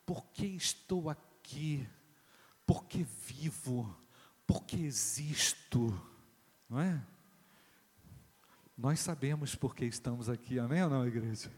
por 0.04 0.26
que 0.26 0.46
estou 0.46 1.08
aqui, 1.08 1.88
por 2.66 2.84
que 2.84 3.04
vivo, 3.04 3.96
por 4.46 4.64
que 4.64 4.84
existo, 4.84 5.98
não 6.68 6.80
é? 6.80 7.00
Nós 8.76 9.00
sabemos 9.00 9.54
por 9.54 9.74
que 9.74 9.84
estamos 9.84 10.28
aqui, 10.28 10.58
amém 10.58 10.82
ou 10.82 10.90
não, 10.90 11.06
igreja? 11.06 11.50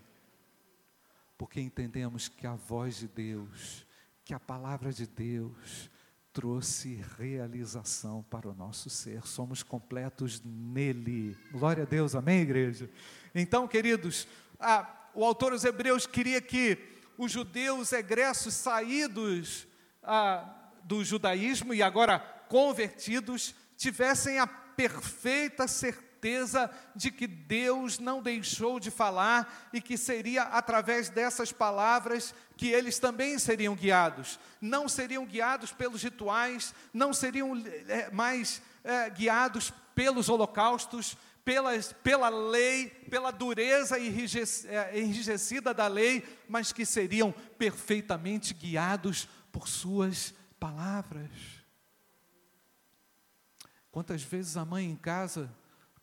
Porque 1.38 1.61
entendemos 1.61 2.28
que 2.28 2.46
a 2.46 2.54
voz 2.54 2.96
de 2.96 3.08
Deus, 3.08 3.87
que 4.25 4.34
a 4.34 4.40
palavra 4.40 4.92
de 4.92 5.06
Deus, 5.06 5.90
trouxe 6.32 7.00
realização 7.18 8.25
para 8.28 8.49
o 8.49 8.54
nosso 8.54 8.88
ser, 8.88 9.26
somos 9.26 9.62
completos 9.62 10.42
nele. 10.44 11.37
Glória 11.52 11.84
a 11.84 11.87
Deus, 11.87 12.14
amém, 12.14 12.40
igreja? 12.40 12.90
Então, 13.34 13.68
queridos, 13.68 14.26
a, 14.58 15.11
o 15.14 15.25
autor 15.25 15.52
dos 15.52 15.64
Hebreus 15.64 16.06
queria 16.06 16.40
que 16.40 16.91
os 17.23 17.31
judeus 17.31 17.93
egressos 17.93 18.55
saídos 18.55 19.69
a, 20.02 20.45
do 20.83 21.05
judaísmo 21.05 21.73
e 21.73 21.81
agora 21.81 22.19
convertidos 22.49 23.55
tivessem 23.76 24.41
a 24.41 24.47
perfeita 24.47 25.69
certeza 25.69 26.69
de 26.97 27.12
que 27.12 27.29
Deus 27.29 28.00
não 28.00 28.21
deixou 28.21 28.81
de 28.81 28.91
falar 28.91 29.71
e 29.73 29.81
que 29.81 29.97
seria 29.97 30.43
através 30.43 31.09
dessas 31.09 31.52
palavras 31.52 32.35
que 32.57 32.69
eles 32.69 32.99
também 32.99 33.38
seriam 33.38 33.76
guiados. 33.76 34.38
Não 34.61 34.88
seriam 34.88 35.25
guiados 35.25 35.73
pelos 35.73 36.02
rituais, 36.02 36.75
não 36.93 37.12
seriam 37.12 37.52
é, 37.88 38.11
mais 38.11 38.61
é, 38.83 39.11
guiados 39.11 39.73
pelos 39.95 40.29
holocaustos, 40.29 41.17
pelas, 41.44 41.92
pela 41.92 42.28
lei, 42.28 42.88
pela 42.88 43.30
dureza 43.30 43.96
é, 43.99 45.00
enrijecida 45.00 45.75
da 45.75 45.87
lei, 45.87 46.25
mas 46.49 46.72
que 46.72 46.87
seriam 46.87 47.32
perfeitamente 47.58 48.54
guiados 48.54 49.28
por 49.50 49.68
Suas 49.68 50.34
palavras. 50.58 51.30
Quantas 53.90 54.22
vezes 54.22 54.56
a 54.56 54.64
mãe 54.64 54.87
em 54.87 54.96
casa 54.96 55.50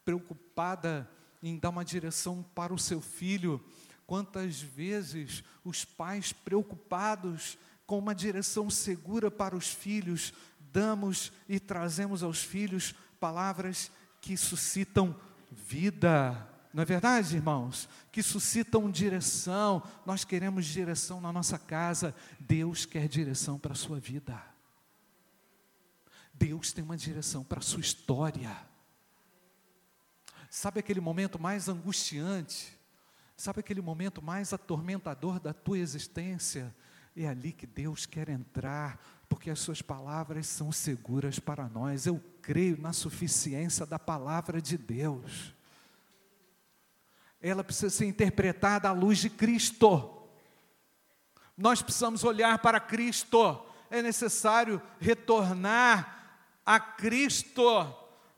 preocupada 0.06 1.10
em 1.42 1.58
dar 1.58 1.70
uma 1.70 1.86
direção 1.86 2.44
para 2.56 2.74
o 2.74 2.80
seu 2.80 3.02
filho. 3.02 3.64
Quantas 4.06 4.60
vezes 4.62 5.44
os 5.64 5.86
pais 5.86 6.34
preocupados 6.34 7.58
com 7.86 7.98
uma 7.98 8.14
direção 8.14 8.70
segura 8.70 9.32
para 9.32 9.56
os 9.56 9.70
filhos, 9.70 10.34
damos 10.60 11.32
e 11.48 11.60
trazemos 11.60 12.22
aos 12.24 12.44
filhos 12.44 12.94
palavras 13.20 13.92
que 14.22 14.36
suscitam 14.36 15.16
vida. 15.52 16.48
Não 16.74 16.84
é 16.84 16.86
verdade, 16.86 17.36
irmãos? 17.36 17.90
Que 18.12 18.22
suscitam 18.22 18.90
direção. 18.90 19.82
Nós 20.06 20.24
queremos 20.24 20.66
direção 20.66 21.20
na 21.20 21.34
nossa 21.34 21.58
casa. 21.58 22.16
Deus 22.40 22.86
quer 22.86 23.08
direção 23.08 23.58
para 23.58 23.74
a 23.74 23.76
sua 23.76 24.00
vida. 24.00 24.42
Deus 26.34 26.72
tem 26.72 26.84
uma 26.84 26.96
direção 26.96 27.44
para 27.44 27.60
a 27.60 27.64
sua 27.64 27.82
história. 27.82 28.56
Sabe 30.50 30.80
aquele 30.80 31.02
momento 31.02 31.38
mais 31.38 31.68
angustiante? 31.68 32.78
Sabe 33.36 33.60
aquele 33.60 33.82
momento 33.82 34.22
mais 34.22 34.54
atormentador 34.54 35.40
da 35.40 35.54
tua 35.54 35.78
existência? 35.78 36.74
É 37.16 37.28
ali 37.28 37.52
que 37.52 37.68
Deus 37.68 38.06
quer 38.06 38.30
entrar, 38.30 39.00
porque 39.28 39.50
as 39.50 39.60
suas 39.60 39.82
palavras 39.82 40.48
são 40.48 40.72
seguras 40.72 41.40
para 41.40 41.68
nós. 41.68 42.06
Eu 42.06 42.24
creio 42.50 42.82
na 42.82 42.92
suficiência 42.92 43.86
da 43.86 44.00
palavra 44.00 44.60
de 44.60 44.76
Deus. 44.76 45.54
Ela 47.40 47.64
precisa 47.64 47.92
ser 47.92 48.08
interpretada 48.08 48.90
à 48.90 48.92
luz 48.92 49.20
de 49.20 49.30
Cristo. 49.30 50.28
Nós 51.56 51.80
precisamos 51.80 52.24
olhar 52.24 52.58
para 52.58 52.80
Cristo. 52.80 53.64
É 53.92 54.02
necessário 54.02 54.82
retornar 55.00 56.42
a 56.66 56.80
Cristo 56.80 57.64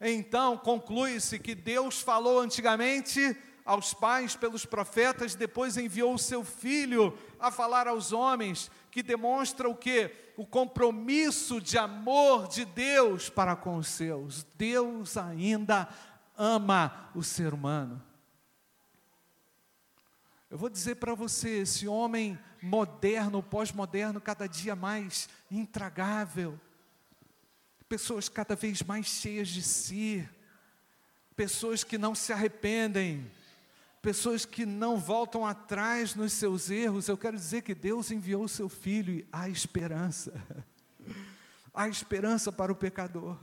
então, 0.03 0.57
conclui-se 0.57 1.37
que 1.37 1.53
Deus 1.53 2.01
falou 2.01 2.39
antigamente 2.39 3.37
aos 3.63 3.93
pais 3.93 4.35
pelos 4.35 4.65
profetas, 4.65 5.35
depois 5.35 5.77
enviou 5.77 6.15
o 6.15 6.19
seu 6.19 6.43
filho 6.43 7.15
a 7.39 7.51
falar 7.51 7.87
aos 7.87 8.11
homens, 8.11 8.71
que 8.91 9.01
demonstra 9.01 9.69
o 9.69 9.75
que? 9.75 10.11
O 10.35 10.45
compromisso 10.45 11.61
de 11.61 11.77
amor 11.77 12.47
de 12.47 12.65
Deus 12.65 13.29
para 13.29 13.55
com 13.55 13.77
os 13.77 13.87
seus. 13.87 14.43
Deus 14.57 15.15
ainda 15.15 15.87
ama 16.37 17.09
o 17.15 17.23
ser 17.23 17.53
humano. 17.53 18.03
Eu 20.49 20.57
vou 20.57 20.69
dizer 20.69 20.95
para 20.95 21.15
você, 21.15 21.59
esse 21.61 21.87
homem 21.87 22.37
moderno, 22.61 23.41
pós-moderno, 23.41 24.19
cada 24.19 24.47
dia 24.47 24.75
mais 24.75 25.29
intragável, 25.49 26.59
pessoas 27.87 28.27
cada 28.27 28.53
vez 28.53 28.83
mais 28.83 29.05
cheias 29.05 29.47
de 29.47 29.61
si, 29.61 30.27
pessoas 31.37 31.85
que 31.85 31.97
não 31.97 32.13
se 32.13 32.33
arrependem, 32.33 33.31
pessoas 34.01 34.45
que 34.45 34.65
não 34.65 34.97
voltam 34.97 35.45
atrás 35.45 36.15
nos 36.15 36.33
seus 36.33 36.69
erros. 36.69 37.07
Eu 37.07 37.17
quero 37.17 37.37
dizer 37.37 37.61
que 37.61 37.75
Deus 37.75 38.11
enviou 38.11 38.43
o 38.43 38.49
seu 38.49 38.67
filho 38.67 39.13
e 39.13 39.27
há 39.31 39.47
esperança. 39.47 40.33
há 41.73 41.87
esperança 41.87 42.51
para 42.51 42.71
o 42.71 42.75
pecador. 42.75 43.37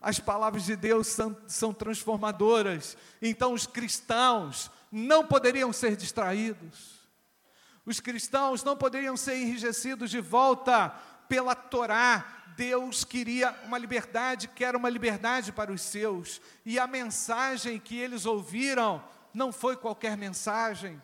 As 0.00 0.20
palavras 0.20 0.64
de 0.64 0.76
Deus 0.76 1.08
são, 1.08 1.36
são 1.46 1.72
transformadoras. 1.72 2.96
Então 3.20 3.52
os 3.52 3.66
cristãos 3.66 4.70
não 4.92 5.26
poderiam 5.26 5.72
ser 5.72 5.96
distraídos. 5.96 7.00
Os 7.84 8.00
cristãos 8.00 8.62
não 8.62 8.76
poderiam 8.76 9.16
ser 9.16 9.36
enrijecidos 9.36 10.10
de 10.10 10.20
volta 10.20 10.88
pela 11.28 11.54
Torá, 11.54 12.44
Deus 12.56 13.04
queria 13.04 13.54
uma 13.64 13.78
liberdade, 13.78 14.48
quer 14.48 14.76
uma 14.76 14.88
liberdade 14.88 15.52
para 15.52 15.72
os 15.72 15.82
seus, 15.82 16.40
e 16.64 16.78
a 16.78 16.86
mensagem 16.86 17.80
que 17.80 17.98
eles 17.98 18.26
ouviram 18.26 19.02
não 19.34 19.52
foi 19.52 19.76
qualquer 19.76 20.16
mensagem. 20.16 21.00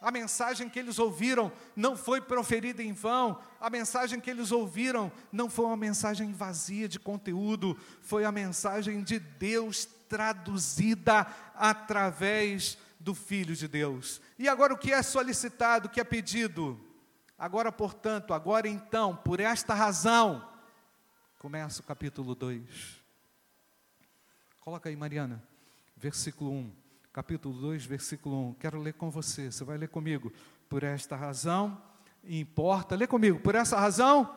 A 0.00 0.10
mensagem 0.10 0.68
que 0.68 0.78
eles 0.78 0.98
ouviram 0.98 1.52
não 1.74 1.96
foi 1.96 2.20
proferida 2.20 2.82
em 2.82 2.92
vão, 2.92 3.40
a 3.60 3.70
mensagem 3.70 4.20
que 4.20 4.28
eles 4.28 4.52
ouviram 4.52 5.10
não 5.32 5.48
foi 5.48 5.64
uma 5.64 5.76
mensagem 5.76 6.32
vazia 6.32 6.88
de 6.88 6.98
conteúdo, 6.98 7.78
foi 8.02 8.24
a 8.24 8.32
mensagem 8.32 9.02
de 9.02 9.18
Deus 9.18 9.86
traduzida 10.08 11.26
através 11.54 12.76
do 13.00 13.14
Filho 13.14 13.54
de 13.54 13.66
Deus. 13.66 14.20
E 14.38 14.48
agora 14.48 14.74
o 14.74 14.78
que 14.78 14.92
é 14.92 15.02
solicitado, 15.02 15.86
o 15.86 15.90
que 15.90 16.00
é 16.00 16.04
pedido? 16.04 16.78
Agora, 17.38 17.72
portanto, 17.72 18.32
agora 18.32 18.68
então, 18.68 19.16
por 19.16 19.40
esta 19.40 19.74
razão, 19.74 20.46
começa 21.38 21.80
o 21.80 21.84
capítulo 21.84 22.34
2. 22.34 23.02
Coloca 24.60 24.88
aí, 24.88 24.96
Mariana, 24.96 25.42
versículo 25.96 26.50
1. 26.52 26.83
Capítulo 27.14 27.54
2, 27.60 27.86
versículo 27.86 28.48
1. 28.48 28.54
Quero 28.54 28.80
ler 28.80 28.94
com 28.94 29.08
você. 29.08 29.48
Você 29.48 29.62
vai 29.62 29.78
ler 29.78 29.88
comigo. 29.88 30.32
Por 30.68 30.82
esta 30.82 31.14
razão, 31.14 31.80
importa. 32.24 32.96
Lê 32.96 33.06
comigo. 33.06 33.38
Por 33.38 33.54
essa 33.54 33.78
razão. 33.78 34.36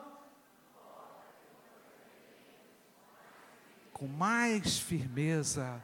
Com 3.91 4.05
mais 4.05 4.77
firmeza 4.77 5.83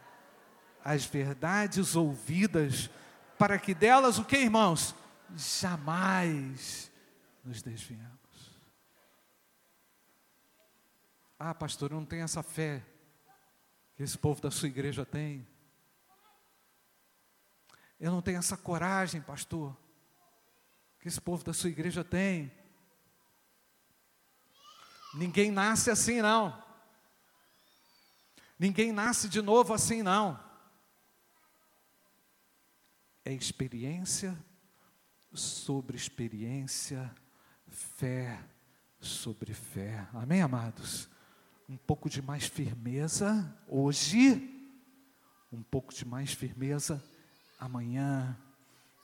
as 0.85 1.03
verdades 1.03 1.95
ouvidas, 1.95 2.91
para 3.39 3.57
que 3.57 3.73
delas 3.73 4.19
o 4.19 4.23
que, 4.23 4.37
irmãos? 4.37 4.93
Jamais 5.35 6.91
nos 7.43 7.63
desviamos. 7.63 8.13
Ah, 11.39 11.55
pastor, 11.55 11.89
eu 11.89 11.97
não 11.97 12.05
tenho 12.05 12.23
essa 12.23 12.43
fé 12.43 12.83
que 13.95 14.03
esse 14.03 14.15
povo 14.15 14.39
da 14.39 14.51
sua 14.51 14.67
igreja 14.67 15.03
tem. 15.03 15.51
Eu 18.03 18.11
não 18.11 18.21
tenho 18.21 18.37
essa 18.37 18.57
coragem, 18.57 19.21
pastor, 19.21 19.73
que 20.99 21.07
esse 21.07 21.21
povo 21.21 21.41
da 21.41 21.53
sua 21.53 21.69
igreja 21.69 22.03
tem. 22.03 22.51
Ninguém 25.13 25.49
nasce 25.49 25.89
assim, 25.89 26.21
não. 26.21 26.61
Ninguém 28.59 28.91
nasce 28.91 29.29
de 29.29 29.41
novo 29.41 29.73
assim, 29.73 30.03
não. 30.03 30.37
é 33.23 33.31
experiência 33.31 34.37
sobre 35.33 35.95
experiência, 35.95 37.09
fé 37.69 38.43
sobre 38.99 39.53
fé. 39.53 40.05
Amém, 40.11 40.41
amados? 40.41 41.09
Um 41.69 41.77
pouco 41.77 42.09
de 42.09 42.21
mais 42.21 42.47
firmeza 42.47 43.57
hoje, 43.65 44.61
um 45.49 45.63
pouco 45.63 45.93
de 45.93 46.03
mais 46.03 46.33
firmeza 46.33 47.01
amanhã, 47.63 48.37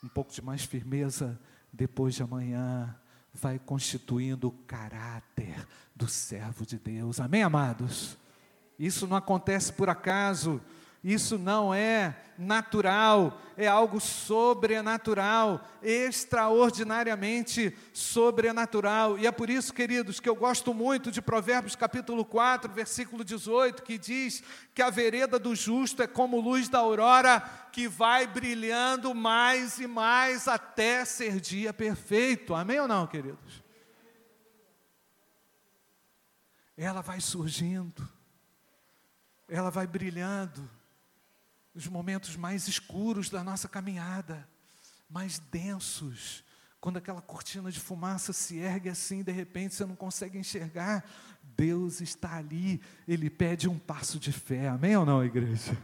um 0.04 0.08
pouco 0.08 0.32
de 0.34 0.42
mais 0.42 0.64
firmeza 0.64 1.40
depois 1.72 2.16
de 2.16 2.24
amanhã, 2.24 2.96
vai 3.34 3.58
constituindo 3.58 4.48
o 4.50 4.52
caráter 4.52 5.66
do 5.96 6.08
servo 6.08 6.66
de 6.66 6.78
Deus. 6.78 7.20
Amém, 7.20 7.44
amados? 7.44 8.18
Isso 8.78 9.08
não 9.08 9.16
acontece 9.16 9.72
por 9.72 9.90
acaso. 9.90 10.62
Isso 11.04 11.38
não 11.38 11.74
é 11.74 12.14
natural, 12.38 13.40
é 13.56 13.68
algo 13.68 14.02
sobrenatural, 14.02 15.66
extraordinariamente 15.82 17.78
sobrenatural. 17.94 19.18
E 19.18 19.26
é 19.26 19.32
por 19.32 19.50
isso, 19.50 19.74
queridos, 19.74 20.20
que 20.20 20.28
eu 20.28 20.36
gosto 20.36 20.74
muito 20.74 21.10
de 21.10 21.22
Provérbios 21.22 21.76
capítulo 21.76 22.26
4, 22.26 22.72
versículo 22.74 23.24
18, 23.24 23.82
que 23.82 23.98
diz 23.98 24.44
que 24.74 24.82
a 24.82 24.90
vereda 24.90 25.40
do 25.40 25.56
justo 25.56 26.04
é 26.04 26.08
como 26.08 26.40
luz 26.40 26.68
da 26.68 26.80
aurora, 26.80 27.42
que 27.72 27.88
vai 27.88 28.28
brilhando 28.28 29.16
mais 29.16 29.80
e 29.80 29.88
mais 29.88 30.48
até 30.50 31.06
ser 31.06 31.40
dia 31.40 31.74
perfeito. 31.74 32.54
Amém 32.54 32.80
ou 32.80 32.90
não, 32.90 33.08
queridos? 33.08 33.64
Ela 36.78 37.02
vai 37.02 37.22
surgindo, 37.22 38.08
ela 39.48 39.70
vai 39.70 39.88
brilhando 39.88 40.79
os 41.80 41.88
momentos 41.88 42.36
mais 42.36 42.68
escuros 42.68 43.30
da 43.30 43.44
nossa 43.44 43.68
caminhada, 43.68 44.48
mais 45.10 45.40
densos, 45.40 46.44
quando 46.82 46.98
aquela 46.98 47.22
cortina 47.22 47.72
de 47.72 47.80
fumaça 47.80 48.34
se 48.34 48.58
ergue 48.58 48.90
assim, 48.90 49.24
de 49.24 49.32
repente 49.32 49.76
você 49.76 49.86
não 49.86 49.96
consegue 49.96 50.38
enxergar, 50.38 51.10
Deus 51.56 52.02
está 52.02 52.36
ali, 52.36 52.82
Ele 53.08 53.30
pede 53.30 53.68
um 53.68 53.80
passo 53.80 54.20
de 54.20 54.32
fé, 54.32 54.68
amém 54.68 54.96
ou 54.96 55.06
não, 55.06 55.24
igreja? 55.24 55.78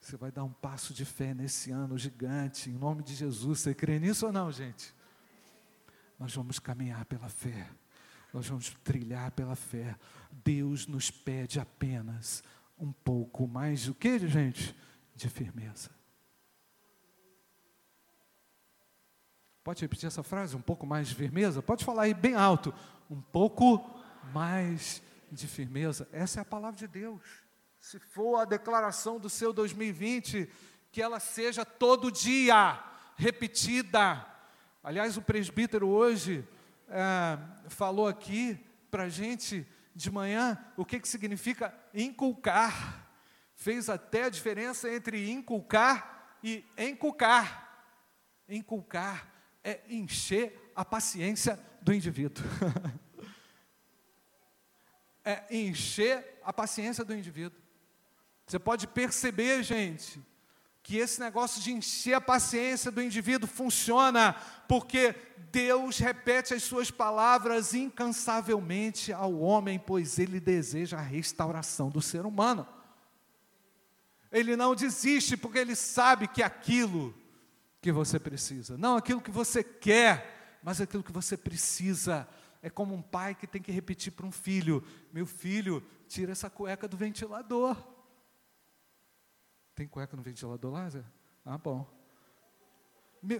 Você 0.00 0.16
vai 0.16 0.32
dar 0.32 0.42
um 0.42 0.52
passo 0.52 0.92
de 0.92 1.04
fé 1.04 1.32
nesse 1.32 1.70
ano 1.70 1.96
gigante, 1.96 2.68
em 2.68 2.74
nome 2.74 3.02
de 3.02 3.14
Jesus, 3.14 3.60
você 3.60 3.74
crê 3.74 3.98
nisso 4.00 4.26
ou 4.26 4.32
não, 4.32 4.50
gente? 4.50 4.92
Nós 6.18 6.34
vamos 6.34 6.58
caminhar 6.58 7.04
pela 7.04 7.28
fé, 7.28 7.68
nós 8.32 8.48
vamos 8.48 8.74
trilhar 8.82 9.30
pela 9.30 9.54
fé, 9.54 9.94
Deus 10.44 10.86
nos 10.86 11.10
pede 11.10 11.60
apenas 11.60 12.42
um 12.80 12.92
pouco 12.92 13.46
mais 13.46 13.86
o 13.86 13.94
que, 13.94 14.18
gente? 14.26 14.74
De 15.14 15.28
firmeza. 15.28 15.90
Pode 19.62 19.82
repetir 19.82 20.06
essa 20.06 20.22
frase? 20.22 20.56
Um 20.56 20.62
pouco 20.62 20.86
mais 20.86 21.08
de 21.08 21.14
firmeza? 21.14 21.60
Pode 21.60 21.84
falar 21.84 22.04
aí 22.04 22.14
bem 22.14 22.34
alto. 22.34 22.74
Um 23.10 23.20
pouco 23.20 23.84
mais 24.32 25.02
de 25.30 25.46
firmeza. 25.46 26.08
Essa 26.10 26.40
é 26.40 26.42
a 26.42 26.46
palavra 26.46 26.78
de 26.78 26.88
Deus. 26.88 27.22
Se 27.78 27.98
for 27.98 28.36
a 28.36 28.46
declaração 28.46 29.20
do 29.20 29.28
seu 29.28 29.52
2020, 29.52 30.48
que 30.90 31.02
ela 31.02 31.20
seja 31.20 31.64
todo 31.64 32.10
dia 32.10 32.82
repetida. 33.16 34.26
Aliás, 34.82 35.18
o 35.18 35.22
presbítero 35.22 35.88
hoje 35.88 36.46
é, 36.88 37.38
falou 37.68 38.08
aqui 38.08 38.58
para 38.90 39.04
a 39.04 39.08
gente 39.10 39.66
de 40.00 40.10
manhã 40.10 40.58
o 40.76 40.84
que, 40.84 40.98
que 40.98 41.08
significa 41.08 41.74
inculcar. 41.94 43.06
Fez 43.54 43.90
até 43.90 44.24
a 44.24 44.30
diferença 44.30 44.90
entre 44.90 45.30
inculcar 45.30 46.38
e 46.42 46.64
enculcar. 46.78 47.86
Inculcar 48.48 49.30
é 49.62 49.80
encher 49.88 50.72
a 50.74 50.84
paciência 50.84 51.60
do 51.82 51.92
indivíduo. 51.92 52.42
é 55.22 55.54
encher 55.54 56.40
a 56.42 56.52
paciência 56.52 57.04
do 57.04 57.14
indivíduo. 57.14 57.60
Você 58.46 58.58
pode 58.58 58.86
perceber, 58.86 59.62
gente, 59.62 60.20
que 60.90 60.96
esse 60.96 61.20
negócio 61.20 61.62
de 61.62 61.70
encher 61.70 62.14
a 62.14 62.20
paciência 62.20 62.90
do 62.90 63.00
indivíduo 63.00 63.48
funciona 63.48 64.34
porque 64.66 65.14
Deus 65.52 65.98
repete 65.98 66.52
as 66.52 66.64
suas 66.64 66.90
palavras 66.90 67.74
incansavelmente 67.74 69.12
ao 69.12 69.38
homem, 69.38 69.78
pois 69.78 70.18
ele 70.18 70.40
deseja 70.40 70.98
a 70.98 71.00
restauração 71.00 71.90
do 71.90 72.02
ser 72.02 72.26
humano. 72.26 72.66
Ele 74.32 74.56
não 74.56 74.74
desiste 74.74 75.36
porque 75.36 75.60
ele 75.60 75.76
sabe 75.76 76.26
que 76.26 76.42
aquilo 76.42 77.14
que 77.80 77.92
você 77.92 78.18
precisa, 78.18 78.76
não 78.76 78.96
aquilo 78.96 79.20
que 79.20 79.30
você 79.30 79.62
quer, 79.62 80.58
mas 80.60 80.80
aquilo 80.80 81.04
que 81.04 81.12
você 81.12 81.36
precisa. 81.36 82.26
É 82.60 82.68
como 82.68 82.96
um 82.96 83.00
pai 83.00 83.36
que 83.36 83.46
tem 83.46 83.62
que 83.62 83.70
repetir 83.70 84.10
para 84.10 84.26
um 84.26 84.32
filho: 84.32 84.82
Meu 85.12 85.24
filho, 85.24 85.86
tira 86.08 86.32
essa 86.32 86.50
cueca 86.50 86.88
do 86.88 86.96
ventilador. 86.96 87.76
Tem 89.80 89.88
cueca 89.88 90.14
no 90.14 90.22
ventilador 90.22 90.70
lá? 90.70 90.90
Ah, 91.42 91.56
bom. 91.56 91.88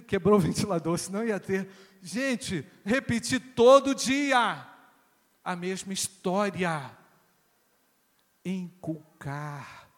Quebrou 0.09 0.39
o 0.39 0.41
ventilador, 0.41 0.97
senão 0.97 1.23
ia 1.23 1.39
ter. 1.39 1.69
Gente, 2.01 2.67
repetir 2.83 3.53
todo 3.55 3.95
dia 3.95 4.67
a 5.45 5.55
mesma 5.55 5.93
história. 5.93 6.97
Inculcar. 8.43 9.91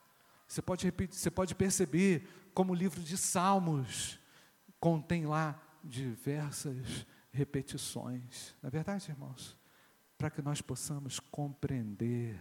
Você 0.48 0.61
pode 0.61 0.85
repetir, 0.85 1.16
você 1.16 1.31
pode 1.31 1.55
perceber 1.55 2.28
como 2.52 2.72
o 2.72 2.74
livro 2.74 3.00
de 3.00 3.16
Salmos 3.16 4.18
contém 4.81 5.26
lá 5.26 5.62
diversas 5.85 7.07
repetições. 7.31 8.52
Na 8.61 8.66
é 8.66 8.70
verdade, 8.72 9.12
irmãos, 9.12 9.57
para 10.18 10.28
que 10.28 10.42
nós 10.42 10.61
possamos 10.61 11.20
compreender 11.20 12.37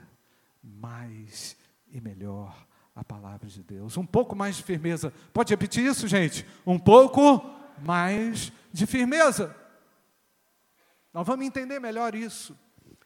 mais 0.64 1.56
e 1.92 2.02
melhor 2.02 2.68
a 2.96 3.04
palavra 3.04 3.48
de 3.48 3.64
Deus. 3.64 3.98
Um 3.98 4.06
pouco 4.06 4.36
mais 4.36 4.56
de 4.58 4.64
firmeza. 4.64 5.14
Pode 5.34 5.52
repetir 5.52 5.86
isso, 5.86 6.08
gente? 6.08 6.46
Um 6.66 6.78
pouco 6.78 7.44
mais 7.80 8.52
de 8.72 8.86
firmeza. 8.86 9.56
Nós 11.14 11.26
vamos 11.26 11.46
entender 11.46 11.80
melhor 11.80 12.16
isso. 12.16 12.58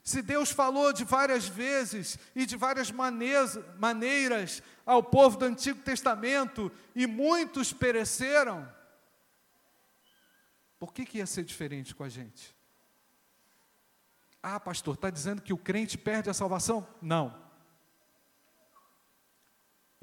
Se 0.03 0.21
Deus 0.21 0.51
falou 0.51 0.93
de 0.93 1.03
várias 1.03 1.47
vezes 1.47 2.19
e 2.35 2.45
de 2.45 2.55
várias 2.55 2.91
maneiras, 2.91 4.61
ao 4.85 5.01
povo 5.01 5.37
do 5.37 5.45
Antigo 5.45 5.81
Testamento 5.81 6.71
e 6.95 7.07
muitos 7.07 7.73
pereceram, 7.73 8.71
por 10.77 10.93
que, 10.93 11.05
que 11.05 11.17
ia 11.17 11.25
ser 11.25 11.43
diferente 11.43 11.95
com 11.95 12.03
a 12.03 12.09
gente? 12.09 12.55
Ah, 14.43 14.59
pastor, 14.59 14.93
está 14.93 15.09
dizendo 15.09 15.41
que 15.41 15.53
o 15.53 15.57
crente 15.57 15.97
perde 15.97 16.29
a 16.29 16.33
salvação? 16.33 16.87
Não. 17.01 17.44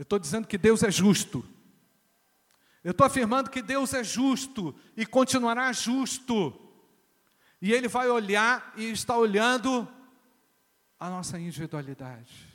Eu 0.02 0.04
estou 0.04 0.18
dizendo 0.18 0.48
que 0.48 0.58
Deus 0.58 0.82
é 0.82 0.90
justo. 0.90 1.44
Eu 2.82 2.90
estou 2.90 3.06
afirmando 3.06 3.48
que 3.48 3.62
Deus 3.62 3.94
é 3.94 4.02
justo 4.02 4.74
e 4.96 5.06
continuará 5.06 5.72
justo. 5.72 6.52
E 7.60 7.72
Ele 7.72 7.86
vai 7.86 8.10
olhar 8.10 8.74
e 8.76 8.90
está 8.90 9.16
olhando 9.16 9.86
a 10.98 11.08
nossa 11.08 11.38
individualidade. 11.38 12.48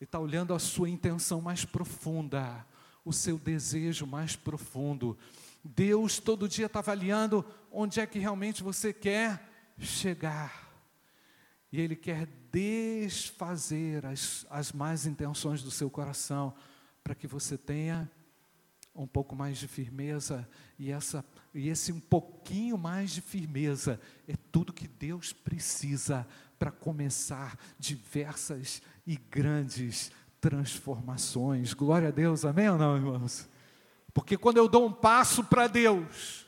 Ele 0.00 0.06
está 0.06 0.18
olhando 0.18 0.54
a 0.54 0.58
sua 0.58 0.88
intenção 0.88 1.42
mais 1.42 1.66
profunda, 1.66 2.66
o 3.04 3.12
seu 3.12 3.36
desejo 3.36 4.06
mais 4.06 4.34
profundo. 4.34 5.18
Deus 5.62 6.18
todo 6.18 6.48
dia 6.48 6.64
está 6.64 6.78
avaliando 6.78 7.44
onde 7.70 8.00
é 8.00 8.06
que 8.06 8.18
realmente 8.18 8.62
você 8.62 8.90
quer 8.90 9.74
chegar. 9.78 10.61
E 11.72 11.80
Ele 11.80 11.96
quer 11.96 12.28
desfazer 12.52 14.04
as, 14.04 14.46
as 14.50 14.72
más 14.72 15.06
intenções 15.06 15.62
do 15.62 15.70
seu 15.70 15.88
coração, 15.88 16.54
para 17.02 17.14
que 17.14 17.26
você 17.26 17.56
tenha 17.56 18.10
um 18.94 19.06
pouco 19.06 19.34
mais 19.34 19.56
de 19.56 19.66
firmeza, 19.66 20.46
e, 20.78 20.92
essa, 20.92 21.24
e 21.54 21.68
esse 21.68 21.90
um 21.92 22.00
pouquinho 22.00 22.76
mais 22.76 23.10
de 23.10 23.22
firmeza 23.22 23.98
é 24.28 24.34
tudo 24.50 24.72
que 24.72 24.86
Deus 24.86 25.32
precisa 25.32 26.26
para 26.58 26.70
começar 26.70 27.58
diversas 27.78 28.82
e 29.06 29.16
grandes 29.16 30.12
transformações. 30.40 31.72
Glória 31.72 32.08
a 32.08 32.10
Deus, 32.12 32.44
amém 32.44 32.68
ou 32.68 32.76
não, 32.76 32.96
irmãos? 32.96 33.48
Porque 34.12 34.36
quando 34.36 34.58
eu 34.58 34.68
dou 34.68 34.86
um 34.86 34.92
passo 34.92 35.42
para 35.44 35.66
Deus, 35.66 36.46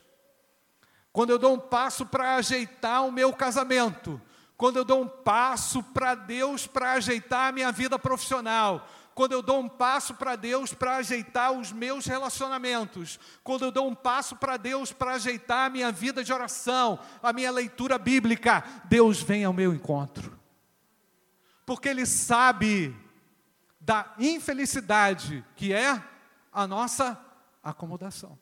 quando 1.11 1.31
eu 1.31 1.39
dou 1.39 1.55
um 1.55 1.59
passo 1.59 2.05
para 2.05 2.35
ajeitar 2.35 3.05
o 3.05 3.11
meu 3.11 3.33
casamento, 3.33 4.21
quando 4.57 4.77
eu 4.77 4.85
dou 4.85 5.01
um 5.01 5.07
passo 5.07 5.83
para 5.83 6.15
Deus 6.15 6.65
para 6.65 6.93
ajeitar 6.93 7.49
a 7.49 7.51
minha 7.51 7.71
vida 7.71 7.99
profissional, 7.99 8.87
quando 9.13 9.31
eu 9.31 9.41
dou 9.41 9.59
um 9.59 9.69
passo 9.69 10.13
para 10.13 10.35
Deus 10.35 10.73
para 10.73 10.97
ajeitar 10.97 11.51
os 11.51 11.71
meus 11.71 12.05
relacionamentos, 12.05 13.19
quando 13.43 13.63
eu 13.63 13.71
dou 13.71 13.87
um 13.87 13.95
passo 13.95 14.35
para 14.35 14.57
Deus 14.57 14.91
para 14.91 15.13
ajeitar 15.13 15.67
a 15.67 15.69
minha 15.69 15.91
vida 15.91 16.23
de 16.23 16.33
oração, 16.33 16.99
a 17.23 17.31
minha 17.31 17.51
leitura 17.51 17.97
bíblica, 17.97 18.63
Deus 18.85 19.21
vem 19.21 19.45
ao 19.45 19.53
meu 19.53 19.73
encontro. 19.73 20.37
Porque 21.65 21.87
Ele 21.87 22.05
sabe 22.05 22.95
da 23.79 24.13
infelicidade 24.19 25.45
que 25.55 25.73
é 25.73 26.01
a 26.51 26.67
nossa 26.67 27.19
acomodação. 27.63 28.37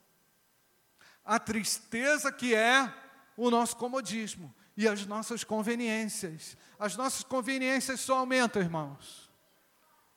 A 1.23 1.39
tristeza 1.39 2.31
que 2.31 2.53
é 2.53 2.91
o 3.37 3.49
nosso 3.49 3.75
comodismo 3.77 4.53
e 4.75 4.87
as 4.87 5.05
nossas 5.05 5.43
conveniências. 5.43 6.57
As 6.79 6.95
nossas 6.95 7.23
conveniências 7.23 7.99
só 7.99 8.19
aumentam, 8.19 8.61
irmãos. 8.61 9.29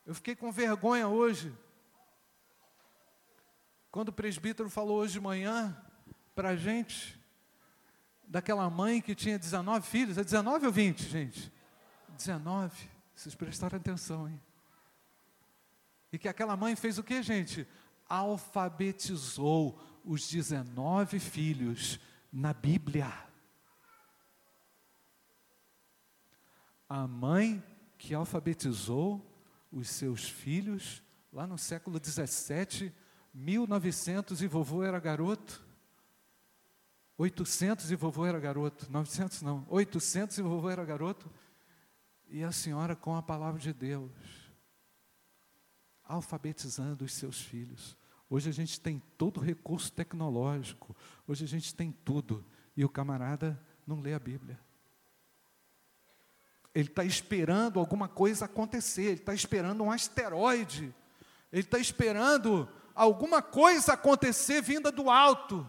Eu 0.05 0.15
fiquei 0.15 0.35
com 0.35 0.51
vergonha 0.51 1.07
hoje. 1.07 1.55
Quando 3.91 4.09
o 4.09 4.13
presbítero 4.13 4.69
falou 4.69 4.97
hoje 4.97 5.13
de 5.13 5.19
manhã 5.19 5.75
para 6.35 6.49
a 6.49 6.55
gente, 6.55 7.19
daquela 8.27 8.69
mãe 8.69 9.01
que 9.01 9.15
tinha 9.15 9.39
19 9.39 9.85
filhos, 9.87 10.17
é 10.17 10.23
19 10.23 10.65
ou 10.65 10.71
20, 10.71 11.03
gente? 11.03 11.51
19. 12.09 12.89
Vocês 13.15 13.35
prestaram 13.35 13.77
atenção, 13.77 14.27
hein? 14.27 14.39
E 16.11 16.17
que 16.17 16.27
aquela 16.27 16.55
mãe 16.55 16.75
fez 16.75 16.97
o 16.97 17.03
que, 17.03 17.21
gente? 17.21 17.67
Alfabetizou 18.07 19.81
os 20.03 20.27
19 20.29 21.19
filhos 21.19 21.99
na 22.31 22.53
Bíblia. 22.53 23.26
A 26.87 27.07
mãe 27.07 27.63
que 27.97 28.13
alfabetizou 28.13 29.23
os 29.71 29.89
seus 29.89 30.29
filhos 30.29 31.03
lá 31.31 31.45
no 31.45 31.57
século 31.57 31.99
17, 31.99 32.93
1900 33.33 34.41
e 34.41 34.47
vovô 34.47 34.83
era 34.83 34.99
garoto. 34.99 35.65
800 37.17 37.91
e 37.91 37.95
vovô 37.95 38.25
era 38.25 38.39
garoto. 38.39 38.91
900 38.91 39.41
não, 39.41 39.65
800 39.69 40.37
e 40.37 40.41
vovô 40.41 40.69
era 40.69 40.85
garoto. 40.85 41.31
E 42.29 42.43
a 42.43 42.51
senhora 42.51 42.95
com 42.95 43.15
a 43.15 43.21
palavra 43.21 43.59
de 43.59 43.73
Deus 43.73 44.47
alfabetizando 46.07 47.03
os 47.03 47.13
seus 47.13 47.41
filhos. 47.41 47.97
Hoje 48.29 48.49
a 48.49 48.53
gente 48.53 48.79
tem 48.79 49.01
todo 49.17 49.37
o 49.37 49.43
recurso 49.43 49.91
tecnológico, 49.91 50.95
hoje 51.27 51.43
a 51.43 51.47
gente 51.47 51.75
tem 51.75 51.91
tudo, 51.91 52.45
e 52.75 52.83
o 52.83 52.89
camarada 52.89 53.61
não 53.85 53.99
lê 54.01 54.13
a 54.13 54.19
Bíblia. 54.19 54.59
Ele 56.77 56.89
está 56.89 57.03
esperando 57.03 57.79
alguma 57.79 58.07
coisa 58.07 58.45
acontecer, 58.45 59.05
ele 59.05 59.13
está 59.13 59.33
esperando 59.33 59.83
um 59.83 59.91
asteroide, 59.91 60.93
ele 61.51 61.63
está 61.63 61.79
esperando 61.79 62.69
alguma 62.93 63.41
coisa 63.41 63.93
acontecer 63.93 64.61
vinda 64.61 64.91
do 64.91 65.09
alto. 65.09 65.67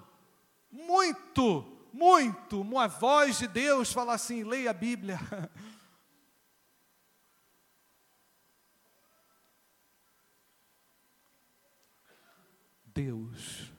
Muito, 0.71 1.65
muito, 1.95 2.61
uma 2.61 2.87
voz 2.89 3.39
de 3.39 3.49
Deus 3.49 3.91
fala 3.91 4.13
assim: 4.13 4.45
leia 4.45 4.69
a 4.69 4.75
Bíblia. 4.75 5.19
Deus 12.85 13.73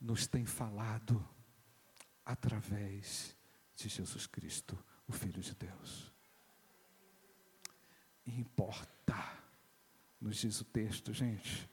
nos 0.00 0.26
tem 0.26 0.44
falado 0.44 1.24
através 2.24 3.36
de 3.76 3.88
Jesus 3.88 4.26
Cristo, 4.26 4.76
o 5.06 5.12
Filho 5.12 5.40
de 5.40 5.54
Deus. 5.54 6.15
Importa, 8.26 9.16
nos 10.20 10.36
diz 10.36 10.60
o 10.60 10.64
texto, 10.64 11.12
gente, 11.12 11.68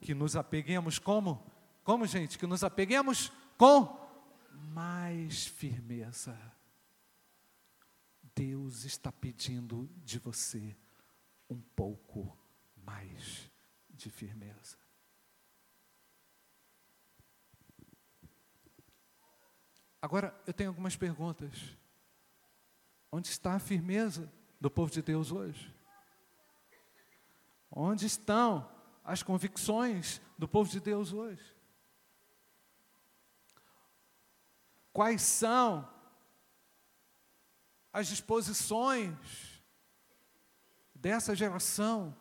que 0.00 0.14
nos 0.14 0.34
apeguemos 0.34 0.98
como? 0.98 1.44
Como, 1.84 2.06
gente? 2.06 2.38
Que 2.38 2.46
nos 2.46 2.64
apeguemos 2.64 3.30
com 3.58 3.98
mais 4.52 5.46
firmeza. 5.46 6.38
Deus 8.34 8.84
está 8.84 9.12
pedindo 9.12 9.90
de 10.04 10.18
você 10.18 10.76
um 11.48 11.60
pouco 11.60 12.36
mais 12.76 13.50
de 13.90 14.08
firmeza. 14.08 14.78
Agora, 20.00 20.34
eu 20.46 20.54
tenho 20.54 20.70
algumas 20.70 20.96
perguntas. 20.96 21.76
Onde 23.12 23.28
está 23.28 23.54
a 23.54 23.58
firmeza 23.58 24.32
do 24.58 24.70
povo 24.70 24.90
de 24.90 25.02
Deus 25.02 25.30
hoje? 25.30 25.74
Onde 27.70 28.06
estão 28.06 28.68
as 29.04 29.22
convicções 29.22 30.20
do 30.36 30.48
povo 30.48 30.68
de 30.68 30.80
Deus 30.80 31.12
hoje? 31.12 31.56
Quais 34.92 35.22
são 35.22 35.88
as 37.92 38.08
disposições 38.08 39.62
dessa 40.94 41.34
geração 41.34 42.16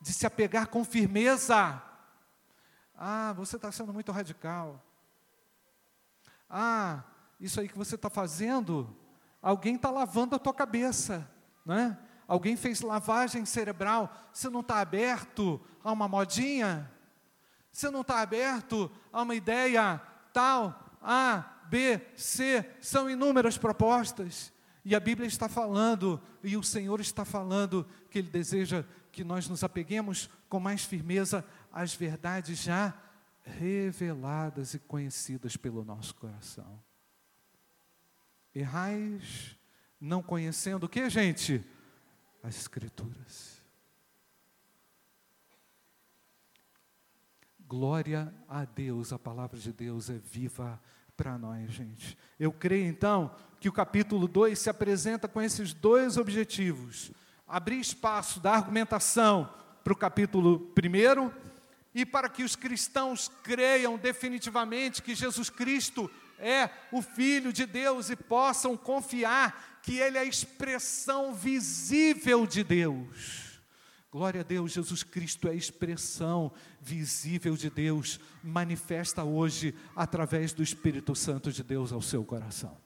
de 0.00 0.12
se 0.12 0.26
apegar 0.26 0.68
com 0.68 0.84
firmeza? 0.84 1.82
Ah, 2.94 3.34
você 3.34 3.56
está 3.56 3.70
sendo 3.70 3.92
muito 3.92 4.10
radical. 4.12 4.82
Ah, 6.48 7.04
isso 7.38 7.60
aí 7.60 7.68
que 7.68 7.76
você 7.76 7.96
está 7.96 8.08
fazendo, 8.08 8.96
alguém 9.42 9.76
está 9.76 9.90
lavando 9.90 10.34
a 10.34 10.38
tua 10.38 10.54
cabeça, 10.54 11.30
né? 11.64 11.98
Alguém 12.26 12.56
fez 12.56 12.80
lavagem 12.80 13.44
cerebral. 13.44 14.12
Você 14.32 14.48
não 14.48 14.60
está 14.60 14.80
aberto 14.80 15.60
a 15.82 15.92
uma 15.92 16.08
modinha? 16.08 16.90
Você 17.70 17.90
não 17.90 18.00
está 18.00 18.20
aberto 18.20 18.90
a 19.12 19.22
uma 19.22 19.34
ideia 19.34 20.00
tal? 20.32 20.98
A, 21.00 21.44
B, 21.68 22.00
C, 22.16 22.64
são 22.80 23.08
inúmeras 23.08 23.56
propostas. 23.56 24.52
E 24.84 24.94
a 24.94 25.00
Bíblia 25.00 25.26
está 25.26 25.48
falando, 25.48 26.20
e 26.42 26.56
o 26.56 26.62
Senhor 26.62 27.00
está 27.00 27.24
falando, 27.24 27.86
que 28.10 28.18
Ele 28.18 28.30
deseja 28.30 28.84
que 29.10 29.24
nós 29.24 29.48
nos 29.48 29.64
apeguemos 29.64 30.28
com 30.48 30.60
mais 30.60 30.84
firmeza 30.84 31.44
às 31.72 31.94
verdades 31.94 32.58
já 32.58 32.94
reveladas 33.42 34.74
e 34.74 34.78
conhecidas 34.78 35.56
pelo 35.56 35.84
nosso 35.84 36.14
coração. 36.14 36.82
Errais 38.54 39.56
não 40.00 40.22
conhecendo 40.22 40.84
o 40.84 40.88
que, 40.88 41.08
gente? 41.08 41.64
As 42.46 42.56
Escrituras. 42.56 43.60
Glória 47.66 48.32
a 48.48 48.64
Deus, 48.64 49.12
a 49.12 49.18
palavra 49.18 49.58
de 49.58 49.72
Deus 49.72 50.08
é 50.08 50.18
viva 50.18 50.80
para 51.16 51.36
nós, 51.36 51.72
gente. 51.72 52.16
Eu 52.38 52.52
creio 52.52 52.86
então 52.86 53.34
que 53.58 53.68
o 53.68 53.72
capítulo 53.72 54.28
2 54.28 54.56
se 54.56 54.70
apresenta 54.70 55.26
com 55.26 55.42
esses 55.42 55.74
dois 55.74 56.16
objetivos: 56.16 57.10
abrir 57.48 57.80
espaço 57.80 58.38
da 58.38 58.52
argumentação 58.52 59.52
para 59.82 59.92
o 59.92 59.96
capítulo 59.96 60.72
1 60.78 61.32
e 61.92 62.06
para 62.06 62.28
que 62.28 62.44
os 62.44 62.54
cristãos 62.54 63.28
creiam 63.42 63.98
definitivamente 63.98 65.02
que 65.02 65.16
Jesus 65.16 65.50
Cristo 65.50 66.08
é 66.38 66.70
o 66.92 67.02
Filho 67.02 67.52
de 67.52 67.66
Deus 67.66 68.08
e 68.08 68.14
possam 68.14 68.76
confiar 68.76 69.75
que 69.86 69.98
Ele 70.00 70.18
é 70.18 70.22
a 70.22 70.24
expressão 70.24 71.32
visível 71.32 72.44
de 72.44 72.64
Deus. 72.64 73.60
Glória 74.10 74.40
a 74.40 74.44
Deus, 74.44 74.72
Jesus 74.72 75.04
Cristo 75.04 75.46
é 75.46 75.52
a 75.52 75.54
expressão 75.54 76.52
visível 76.80 77.56
de 77.56 77.70
Deus, 77.70 78.18
manifesta 78.42 79.22
hoje 79.22 79.72
através 79.94 80.52
do 80.52 80.60
Espírito 80.60 81.14
Santo 81.14 81.52
de 81.52 81.62
Deus 81.62 81.92
ao 81.92 82.02
seu 82.02 82.24
coração. 82.24 82.76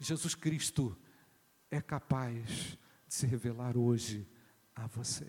Jesus 0.00 0.34
Cristo 0.34 0.98
é 1.70 1.80
capaz 1.80 2.48
de 3.06 3.14
se 3.14 3.24
revelar 3.24 3.76
hoje 3.76 4.26
a 4.74 4.88
você. 4.88 5.28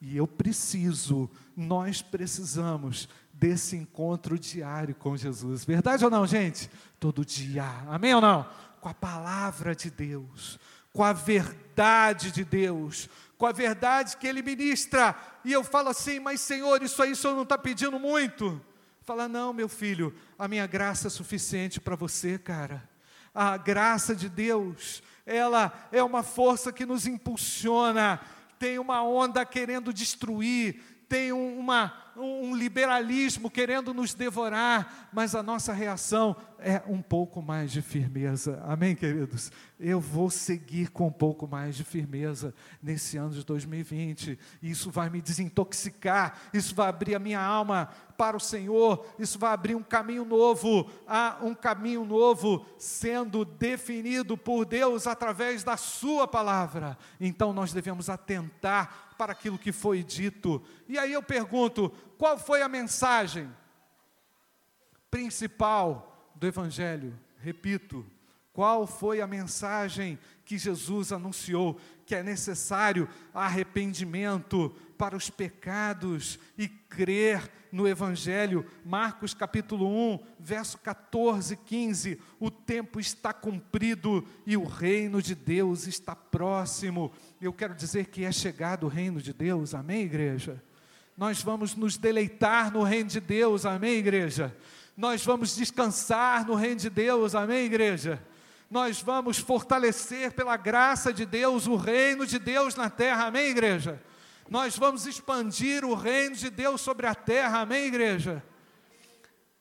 E 0.00 0.16
eu 0.16 0.28
preciso, 0.28 1.28
nós 1.56 2.00
precisamos 2.00 3.08
desse 3.32 3.76
encontro 3.76 4.38
diário 4.38 4.94
com 4.94 5.16
Jesus. 5.16 5.64
Verdade 5.64 6.04
ou 6.04 6.10
não, 6.10 6.26
gente? 6.26 6.70
Todo 7.00 7.24
dia. 7.24 7.64
Amém 7.88 8.14
ou 8.14 8.20
não? 8.20 8.48
Com 8.80 8.88
a 8.88 8.94
palavra 8.94 9.74
de 9.74 9.90
Deus, 9.90 10.60
com 10.92 11.02
a 11.02 11.12
verdade 11.12 12.30
de 12.30 12.44
Deus, 12.44 13.08
com 13.36 13.46
a 13.46 13.52
verdade 13.52 14.16
que 14.16 14.26
Ele 14.26 14.42
ministra. 14.42 15.16
E 15.44 15.52
eu 15.52 15.64
falo 15.64 15.88
assim, 15.88 16.20
mas 16.20 16.40
Senhor, 16.40 16.82
isso 16.82 17.02
aí 17.02 17.12
o 17.12 17.16
Senhor 17.16 17.34
não 17.34 17.42
está 17.42 17.58
pedindo 17.58 17.98
muito? 17.98 18.60
Fala, 19.02 19.26
não, 19.26 19.52
meu 19.52 19.68
filho, 19.68 20.14
a 20.38 20.46
minha 20.46 20.66
graça 20.66 21.08
é 21.08 21.10
suficiente 21.10 21.80
para 21.80 21.96
você, 21.96 22.38
cara. 22.38 22.88
A 23.34 23.56
graça 23.56 24.14
de 24.14 24.28
Deus, 24.28 25.02
ela 25.26 25.72
é 25.90 26.02
uma 26.02 26.22
força 26.22 26.72
que 26.72 26.86
nos 26.86 27.06
impulsiona 27.06 28.20
tem 28.60 28.78
uma 28.78 29.02
onda 29.02 29.42
querendo 29.46 29.90
destruir, 29.90 30.82
tem 31.08 31.32
uma, 31.32 31.94
um 32.20 32.54
liberalismo 32.54 33.50
querendo 33.50 33.94
nos 33.94 34.14
devorar, 34.14 35.08
mas 35.12 35.34
a 35.34 35.42
nossa 35.42 35.72
reação 35.72 36.36
é 36.58 36.82
um 36.86 37.00
pouco 37.00 37.40
mais 37.40 37.72
de 37.72 37.80
firmeza. 37.80 38.62
Amém, 38.64 38.94
queridos? 38.94 39.50
Eu 39.78 40.00
vou 40.00 40.30
seguir 40.30 40.90
com 40.90 41.06
um 41.06 41.12
pouco 41.12 41.48
mais 41.48 41.74
de 41.74 41.84
firmeza 41.84 42.54
nesse 42.82 43.16
ano 43.16 43.30
de 43.30 43.44
2020. 43.44 44.38
Isso 44.62 44.90
vai 44.90 45.08
me 45.08 45.22
desintoxicar, 45.22 46.38
isso 46.52 46.74
vai 46.74 46.88
abrir 46.88 47.14
a 47.14 47.18
minha 47.18 47.40
alma 47.40 47.88
para 48.20 48.36
o 48.36 48.40
Senhor, 48.40 49.06
isso 49.18 49.38
vai 49.38 49.50
abrir 49.50 49.74
um 49.74 49.82
caminho 49.82 50.26
novo, 50.26 50.90
há 51.06 51.38
um 51.40 51.54
caminho 51.54 52.04
novo 52.04 52.66
sendo 52.76 53.46
definido 53.46 54.36
por 54.36 54.66
Deus 54.66 55.06
através 55.06 55.64
da 55.64 55.78
Sua 55.78 56.28
palavra. 56.28 56.98
Então 57.18 57.54
nós 57.54 57.72
devemos 57.72 58.10
atentar 58.10 59.14
para 59.16 59.32
aquilo 59.32 59.58
que 59.58 59.72
foi 59.72 60.02
dito. 60.02 60.62
E 60.86 60.98
aí 60.98 61.14
eu 61.14 61.22
pergunto: 61.22 61.88
qual 62.18 62.38
foi 62.38 62.60
a 62.60 62.68
mensagem 62.68 63.50
principal 65.10 66.30
do 66.34 66.46
Evangelho? 66.46 67.18
Repito, 67.38 68.04
qual 68.52 68.86
foi 68.86 69.22
a 69.22 69.26
mensagem 69.26 70.18
que 70.44 70.58
Jesus 70.58 71.10
anunciou? 71.10 71.80
Que 72.04 72.16
é 72.16 72.22
necessário 72.22 73.08
arrependimento 73.32 74.68
para 74.98 75.16
os 75.16 75.30
pecados 75.30 76.38
e 76.58 76.68
crer 76.68 77.59
no 77.72 77.86
Evangelho. 77.86 78.64
Marcos 78.84 79.34
capítulo 79.34 79.86
1, 79.86 80.18
verso 80.38 80.78
14 80.78 81.54
e 81.54 81.56
15. 81.56 82.20
O 82.38 82.50
tempo 82.50 83.00
está 83.00 83.32
cumprido 83.32 84.26
e 84.46 84.56
o 84.56 84.64
reino 84.64 85.22
de 85.22 85.34
Deus 85.34 85.86
está 85.86 86.14
próximo. 86.14 87.12
Eu 87.40 87.52
quero 87.52 87.74
dizer 87.74 88.06
que 88.06 88.24
é 88.24 88.32
chegado 88.32 88.84
o 88.84 88.88
reino 88.88 89.20
de 89.20 89.32
Deus, 89.32 89.74
amém, 89.74 90.02
igreja? 90.02 90.62
Nós 91.16 91.42
vamos 91.42 91.74
nos 91.74 91.96
deleitar 91.96 92.72
no 92.72 92.82
reino 92.82 93.10
de 93.10 93.20
Deus, 93.20 93.66
amém, 93.66 93.96
igreja? 93.96 94.56
Nós 94.96 95.24
vamos 95.24 95.54
descansar 95.54 96.46
no 96.46 96.54
reino 96.54 96.80
de 96.80 96.90
Deus, 96.90 97.34
amém, 97.34 97.66
igreja? 97.66 98.22
Nós 98.70 99.02
vamos 99.02 99.38
fortalecer 99.38 100.32
pela 100.32 100.56
graça 100.56 101.12
de 101.12 101.26
Deus 101.26 101.66
o 101.66 101.74
reino 101.74 102.24
de 102.24 102.38
Deus 102.38 102.74
na 102.74 102.88
terra, 102.88 103.26
amém, 103.26 103.46
igreja? 103.46 104.00
Nós 104.50 104.76
vamos 104.76 105.06
expandir 105.06 105.84
o 105.84 105.94
reino 105.94 106.34
de 106.34 106.50
Deus 106.50 106.80
sobre 106.80 107.06
a 107.06 107.14
terra, 107.14 107.60
amém, 107.60 107.84
igreja? 107.84 108.44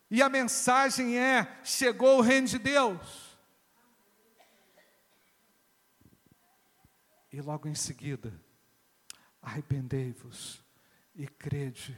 E 0.10 0.20
a 0.20 0.28
mensagem 0.28 1.16
é: 1.16 1.60
chegou 1.64 2.18
o 2.18 2.22
reino 2.22 2.48
de 2.48 2.58
Deus. 2.58 3.38
E 7.32 7.40
logo 7.40 7.68
em 7.68 7.76
seguida, 7.76 8.34
arrependei-vos 9.40 10.66
e 11.14 11.28
crede 11.28 11.96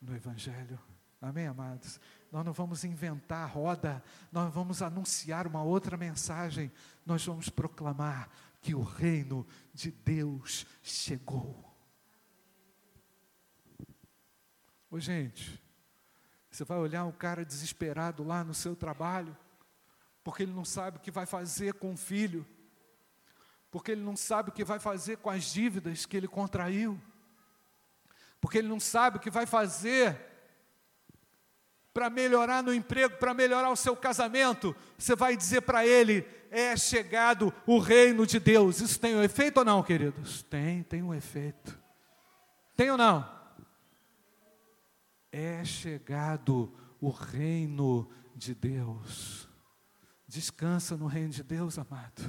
no 0.00 0.16
Evangelho. 0.16 0.80
Amém, 1.20 1.46
amados? 1.46 2.00
Nós 2.32 2.42
não 2.42 2.54
vamos 2.54 2.84
inventar 2.84 3.50
roda, 3.50 4.02
nós 4.32 4.50
vamos 4.54 4.80
anunciar 4.80 5.46
uma 5.46 5.62
outra 5.62 5.98
mensagem, 5.98 6.72
nós 7.04 7.22
vamos 7.26 7.50
proclamar 7.50 8.30
que 8.62 8.74
o 8.74 8.82
reino 8.82 9.46
de 9.74 9.90
Deus 9.90 10.66
chegou. 10.82 11.69
Ô 14.90 14.98
gente, 14.98 15.62
você 16.50 16.64
vai 16.64 16.78
olhar 16.78 17.04
um 17.04 17.12
cara 17.12 17.44
desesperado 17.44 18.24
lá 18.24 18.42
no 18.42 18.52
seu 18.52 18.74
trabalho, 18.74 19.36
porque 20.24 20.42
ele 20.42 20.52
não 20.52 20.64
sabe 20.64 20.96
o 20.96 21.00
que 21.00 21.12
vai 21.12 21.26
fazer 21.26 21.74
com 21.74 21.92
o 21.92 21.96
filho, 21.96 22.44
porque 23.70 23.92
ele 23.92 24.02
não 24.02 24.16
sabe 24.16 24.50
o 24.50 24.52
que 24.52 24.64
vai 24.64 24.80
fazer 24.80 25.18
com 25.18 25.30
as 25.30 25.44
dívidas 25.44 26.06
que 26.06 26.16
ele 26.16 26.26
contraiu, 26.26 27.00
porque 28.40 28.58
ele 28.58 28.66
não 28.66 28.80
sabe 28.80 29.18
o 29.18 29.20
que 29.20 29.30
vai 29.30 29.46
fazer 29.46 30.18
para 31.94 32.10
melhorar 32.10 32.60
no 32.60 32.74
emprego, 32.74 33.16
para 33.16 33.32
melhorar 33.32 33.70
o 33.70 33.76
seu 33.76 33.94
casamento, 33.94 34.74
você 34.98 35.14
vai 35.14 35.36
dizer 35.36 35.60
para 35.60 35.86
ele: 35.86 36.26
é 36.50 36.76
chegado 36.76 37.54
o 37.64 37.78
reino 37.78 38.26
de 38.26 38.40
Deus. 38.40 38.80
Isso 38.80 38.98
tem 38.98 39.14
um 39.14 39.22
efeito 39.22 39.58
ou 39.58 39.64
não, 39.64 39.84
queridos? 39.84 40.42
Tem, 40.42 40.82
tem 40.82 41.00
um 41.00 41.14
efeito. 41.14 41.78
Tem 42.76 42.90
ou 42.90 42.96
não? 42.96 43.39
É 45.32 45.64
chegado 45.64 46.72
o 47.00 47.10
reino 47.10 48.10
de 48.34 48.54
Deus. 48.54 49.48
Descansa 50.26 50.96
no 50.96 51.06
reino 51.06 51.30
de 51.30 51.42
Deus, 51.42 51.78
amado. 51.78 52.22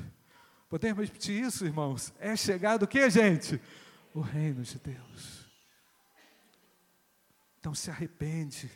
Podemos 0.69 1.05
repetir 1.05 1.43
isso, 1.43 1.65
irmãos? 1.65 2.13
É 2.19 2.35
chegado 2.35 2.83
o 2.83 2.87
que, 2.87 3.09
gente? 3.09 3.61
O 4.13 4.21
reino 4.21 4.63
de 4.63 4.79
Deus. 4.79 5.49
Então 7.59 7.73
se 7.73 7.89
arrepende. 7.91 8.71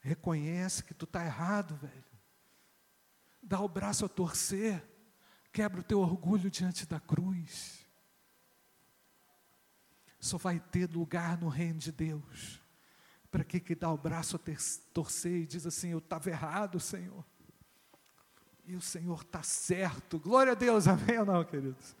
Reconhece 0.00 0.82
que 0.82 0.94
tu 0.94 1.04
está 1.04 1.24
errado, 1.24 1.76
velho. 1.76 2.04
Dá 3.42 3.60
o 3.60 3.68
braço 3.68 4.04
a 4.04 4.08
torcer. 4.08 4.82
Quebra 5.52 5.80
o 5.80 5.84
teu 5.84 6.00
orgulho 6.00 6.50
diante 6.50 6.86
da 6.86 6.98
cruz. 6.98 7.86
Só 10.18 10.38
vai 10.38 10.60
ter 10.60 10.90
lugar 10.90 11.38
no 11.38 11.48
reino 11.48 11.78
de 11.78 11.92
Deus. 11.92 12.61
Para 13.32 13.42
que 13.42 13.58
que 13.58 13.74
dá 13.74 13.90
o 13.90 13.98
braço 13.98 14.36
a 14.36 14.40
torcer 14.92 15.32
e 15.32 15.46
diz 15.46 15.66
assim: 15.66 15.88
Eu 15.88 15.98
estava 15.98 16.30
errado, 16.30 16.78
Senhor. 16.78 17.24
E 18.64 18.76
o 18.76 18.80
Senhor 18.80 19.22
está 19.22 19.42
certo. 19.42 20.20
Glória 20.20 20.52
a 20.52 20.54
Deus, 20.54 20.86
amém 20.86 21.18
ou 21.18 21.26
não, 21.26 21.44
queridos? 21.44 21.96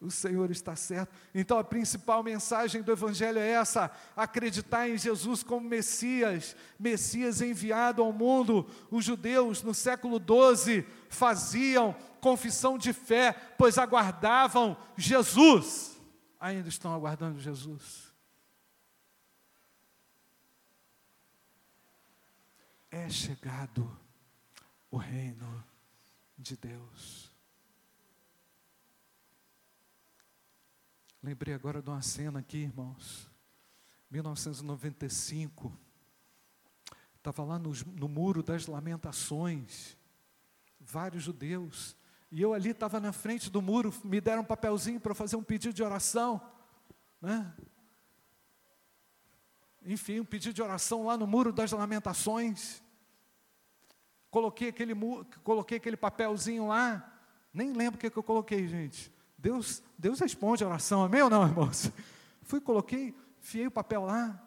o 0.00 0.10
Senhor 0.10 0.50
está 0.50 0.74
certo. 0.74 1.14
Então 1.34 1.58
a 1.58 1.64
principal 1.64 2.22
mensagem 2.22 2.82
do 2.82 2.90
Evangelho 2.90 3.38
é 3.38 3.48
essa: 3.50 3.90
acreditar 4.16 4.88
em 4.88 4.96
Jesus 4.96 5.42
como 5.42 5.68
Messias, 5.68 6.56
Messias 6.78 7.40
enviado 7.40 8.02
ao 8.02 8.12
mundo. 8.12 8.66
Os 8.90 9.04
judeus 9.04 9.62
no 9.62 9.74
século 9.74 10.18
XII 10.18 10.86
faziam 11.08 11.94
confissão 12.20 12.78
de 12.78 12.92
fé, 12.92 13.32
pois 13.58 13.76
aguardavam 13.76 14.76
Jesus. 14.96 16.00
Ainda 16.38 16.68
estão 16.68 16.94
aguardando 16.94 17.38
Jesus. 17.38 18.09
É 22.90 23.08
chegado 23.08 23.96
o 24.90 24.96
reino 24.96 25.64
de 26.36 26.56
Deus. 26.56 27.30
Lembrei 31.22 31.54
agora 31.54 31.80
de 31.80 31.88
uma 31.88 32.02
cena 32.02 32.40
aqui, 32.40 32.58
irmãos. 32.58 33.30
1995. 34.10 35.72
Estava 37.16 37.44
lá 37.44 37.58
no, 37.58 37.72
no 37.94 38.08
muro 38.08 38.42
das 38.42 38.66
lamentações. 38.66 39.96
Vários 40.80 41.22
judeus. 41.22 41.94
E 42.32 42.40
eu 42.40 42.54
ali 42.54 42.70
estava 42.70 42.98
na 42.98 43.12
frente 43.12 43.50
do 43.50 43.60
muro, 43.60 43.92
me 44.02 44.20
deram 44.20 44.42
um 44.42 44.46
papelzinho 44.46 44.98
para 44.98 45.14
fazer 45.14 45.36
um 45.36 45.42
pedido 45.42 45.74
de 45.74 45.82
oração. 45.82 46.40
Né? 47.20 47.54
Enfim, 49.84 50.20
um 50.20 50.24
pedido 50.24 50.54
de 50.54 50.62
oração 50.62 51.06
lá 51.06 51.16
no 51.16 51.26
muro 51.26 51.52
das 51.52 51.72
lamentações. 51.72 52.82
Coloquei 54.30 54.68
aquele, 54.68 54.94
coloquei 55.42 55.78
aquele 55.78 55.96
papelzinho 55.96 56.68
lá. 56.68 57.18
Nem 57.52 57.72
lembro 57.72 57.96
o 57.96 58.00
que, 58.00 58.10
que 58.10 58.16
eu 58.16 58.22
coloquei, 58.22 58.68
gente. 58.68 59.12
Deus, 59.36 59.82
Deus 59.98 60.20
responde 60.20 60.62
a 60.62 60.66
oração, 60.66 61.02
amém 61.02 61.22
ou 61.22 61.30
não, 61.30 61.46
irmãos? 61.46 61.90
Fui, 62.42 62.60
coloquei, 62.60 63.14
fiei 63.40 63.66
o 63.66 63.70
papel 63.70 64.02
lá, 64.02 64.40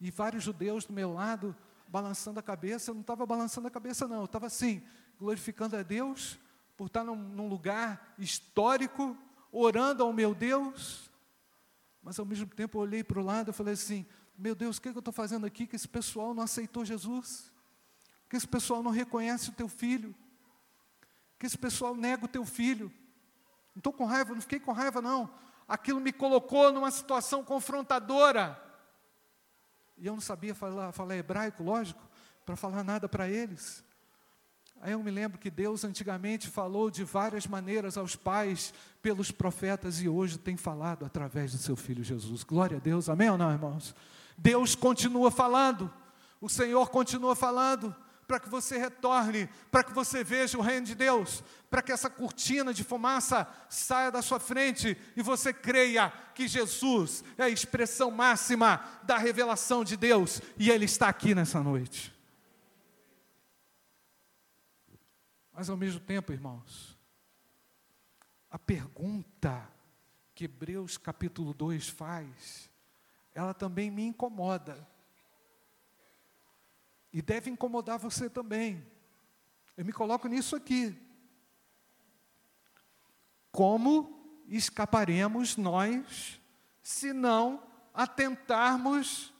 e 0.00 0.10
vários 0.10 0.44
judeus 0.44 0.84
do 0.84 0.92
meu 0.92 1.12
lado, 1.12 1.56
balançando 1.88 2.38
a 2.38 2.42
cabeça, 2.42 2.90
eu 2.90 2.94
não 2.94 3.00
estava 3.00 3.26
balançando 3.26 3.66
a 3.66 3.70
cabeça, 3.70 4.06
não, 4.06 4.18
eu 4.18 4.24
estava 4.26 4.46
assim, 4.46 4.82
glorificando 5.18 5.76
a 5.76 5.82
Deus, 5.82 6.38
por 6.76 6.86
estar 6.86 7.02
num, 7.02 7.16
num 7.16 7.48
lugar 7.48 8.14
histórico, 8.18 9.16
orando 9.50 10.02
ao 10.02 10.12
meu 10.12 10.34
Deus, 10.34 11.10
mas 12.02 12.18
ao 12.18 12.24
mesmo 12.24 12.46
tempo 12.46 12.78
eu 12.78 12.82
olhei 12.82 13.02
para 13.02 13.18
o 13.18 13.24
lado 13.24 13.50
e 13.50 13.52
falei 13.52 13.74
assim: 13.74 14.06
meu 14.40 14.54
Deus, 14.54 14.78
o 14.78 14.80
que, 14.80 14.88
é 14.88 14.92
que 14.92 14.98
eu 14.98 15.00
estou 15.00 15.12
fazendo 15.12 15.44
aqui 15.44 15.66
que 15.66 15.76
esse 15.76 15.86
pessoal 15.86 16.32
não 16.32 16.42
aceitou 16.42 16.82
Jesus? 16.84 17.52
Que 18.28 18.36
esse 18.36 18.48
pessoal 18.48 18.82
não 18.82 18.90
reconhece 18.90 19.50
o 19.50 19.52
teu 19.52 19.68
filho? 19.68 20.14
Que 21.38 21.46
esse 21.46 21.58
pessoal 21.58 21.94
nega 21.94 22.24
o 22.24 22.28
teu 22.28 22.44
filho? 22.44 22.90
Não 23.74 23.80
estou 23.80 23.92
com 23.92 24.06
raiva, 24.06 24.32
não 24.32 24.40
fiquei 24.40 24.58
com 24.58 24.72
raiva, 24.72 25.02
não. 25.02 25.30
Aquilo 25.68 26.00
me 26.00 26.12
colocou 26.12 26.72
numa 26.72 26.90
situação 26.90 27.44
confrontadora. 27.44 28.58
E 29.98 30.06
eu 30.06 30.14
não 30.14 30.20
sabia 30.20 30.54
falar, 30.54 30.92
falar 30.92 31.16
hebraico, 31.16 31.62
lógico, 31.62 32.00
para 32.46 32.56
falar 32.56 32.82
nada 32.82 33.08
para 33.08 33.28
eles. 33.28 33.84
Aí 34.80 34.92
eu 34.92 35.02
me 35.02 35.10
lembro 35.10 35.38
que 35.38 35.50
Deus 35.50 35.84
antigamente 35.84 36.48
falou 36.48 36.90
de 36.90 37.04
várias 37.04 37.46
maneiras 37.46 37.98
aos 37.98 38.16
pais 38.16 38.72
pelos 39.02 39.30
profetas 39.30 40.00
e 40.00 40.08
hoje 40.08 40.38
tem 40.38 40.56
falado 40.56 41.04
através 41.04 41.52
do 41.52 41.58
seu 41.58 41.76
filho 41.76 42.02
Jesus. 42.02 42.42
Glória 42.42 42.78
a 42.78 42.80
Deus, 42.80 43.10
amém 43.10 43.28
ou 43.28 43.36
não, 43.36 43.52
irmãos? 43.52 43.94
Deus 44.42 44.74
continua 44.74 45.30
falando, 45.30 45.92
o 46.40 46.48
Senhor 46.48 46.88
continua 46.88 47.36
falando 47.36 47.94
para 48.26 48.40
que 48.40 48.48
você 48.48 48.78
retorne, 48.78 49.48
para 49.70 49.84
que 49.84 49.92
você 49.92 50.24
veja 50.24 50.56
o 50.56 50.62
reino 50.62 50.86
de 50.86 50.94
Deus, 50.94 51.44
para 51.68 51.82
que 51.82 51.92
essa 51.92 52.08
cortina 52.08 52.72
de 52.72 52.82
fumaça 52.82 53.46
saia 53.68 54.10
da 54.10 54.22
sua 54.22 54.40
frente 54.40 54.96
e 55.14 55.20
você 55.20 55.52
creia 55.52 56.10
que 56.34 56.48
Jesus 56.48 57.22
é 57.36 57.42
a 57.42 57.48
expressão 57.50 58.10
máxima 58.10 58.82
da 59.02 59.18
revelação 59.18 59.84
de 59.84 59.94
Deus 59.94 60.40
e 60.56 60.70
Ele 60.70 60.86
está 60.86 61.08
aqui 61.08 61.34
nessa 61.34 61.60
noite. 61.62 62.16
Mas 65.52 65.68
ao 65.68 65.76
mesmo 65.76 66.00
tempo, 66.00 66.32
irmãos, 66.32 66.98
a 68.50 68.58
pergunta 68.58 69.68
que 70.34 70.44
Hebreus 70.44 70.96
capítulo 70.96 71.52
2 71.52 71.88
faz, 71.90 72.69
ela 73.34 73.54
também 73.54 73.90
me 73.90 74.04
incomoda. 74.04 74.86
E 77.12 77.20
deve 77.20 77.50
incomodar 77.50 77.98
você 77.98 78.30
também. 78.30 78.86
Eu 79.76 79.84
me 79.84 79.92
coloco 79.92 80.28
nisso 80.28 80.54
aqui. 80.54 80.96
Como 83.50 84.44
escaparemos 84.48 85.56
nós 85.56 86.40
se 86.82 87.12
não 87.12 87.62
atentarmos 87.92 89.32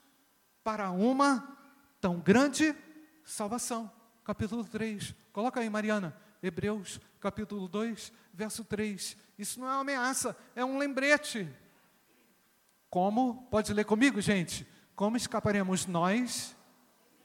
para 0.65 0.91
uma 0.91 1.57
tão 2.01 2.19
grande 2.19 2.75
salvação? 3.25 3.91
Capítulo 4.25 4.65
3. 4.65 5.15
Coloca 5.33 5.61
aí, 5.61 5.71
Mariana. 5.71 6.17
Hebreus, 6.43 7.01
capítulo 7.21 7.69
2, 7.69 8.13
verso 8.33 8.65
3. 8.65 9.17
Isso 9.39 9.61
não 9.61 9.69
é 9.69 9.73
uma 9.73 9.81
ameaça, 9.81 10.37
é 10.55 10.65
um 10.65 10.79
lembrete. 10.79 11.49
Como, 12.91 13.47
pode 13.51 13.73
ler 13.73 13.85
comigo, 13.85 14.21
gente? 14.21 14.67
Como 14.97 15.17
escaparemos 15.17 15.87
nós 15.87 16.57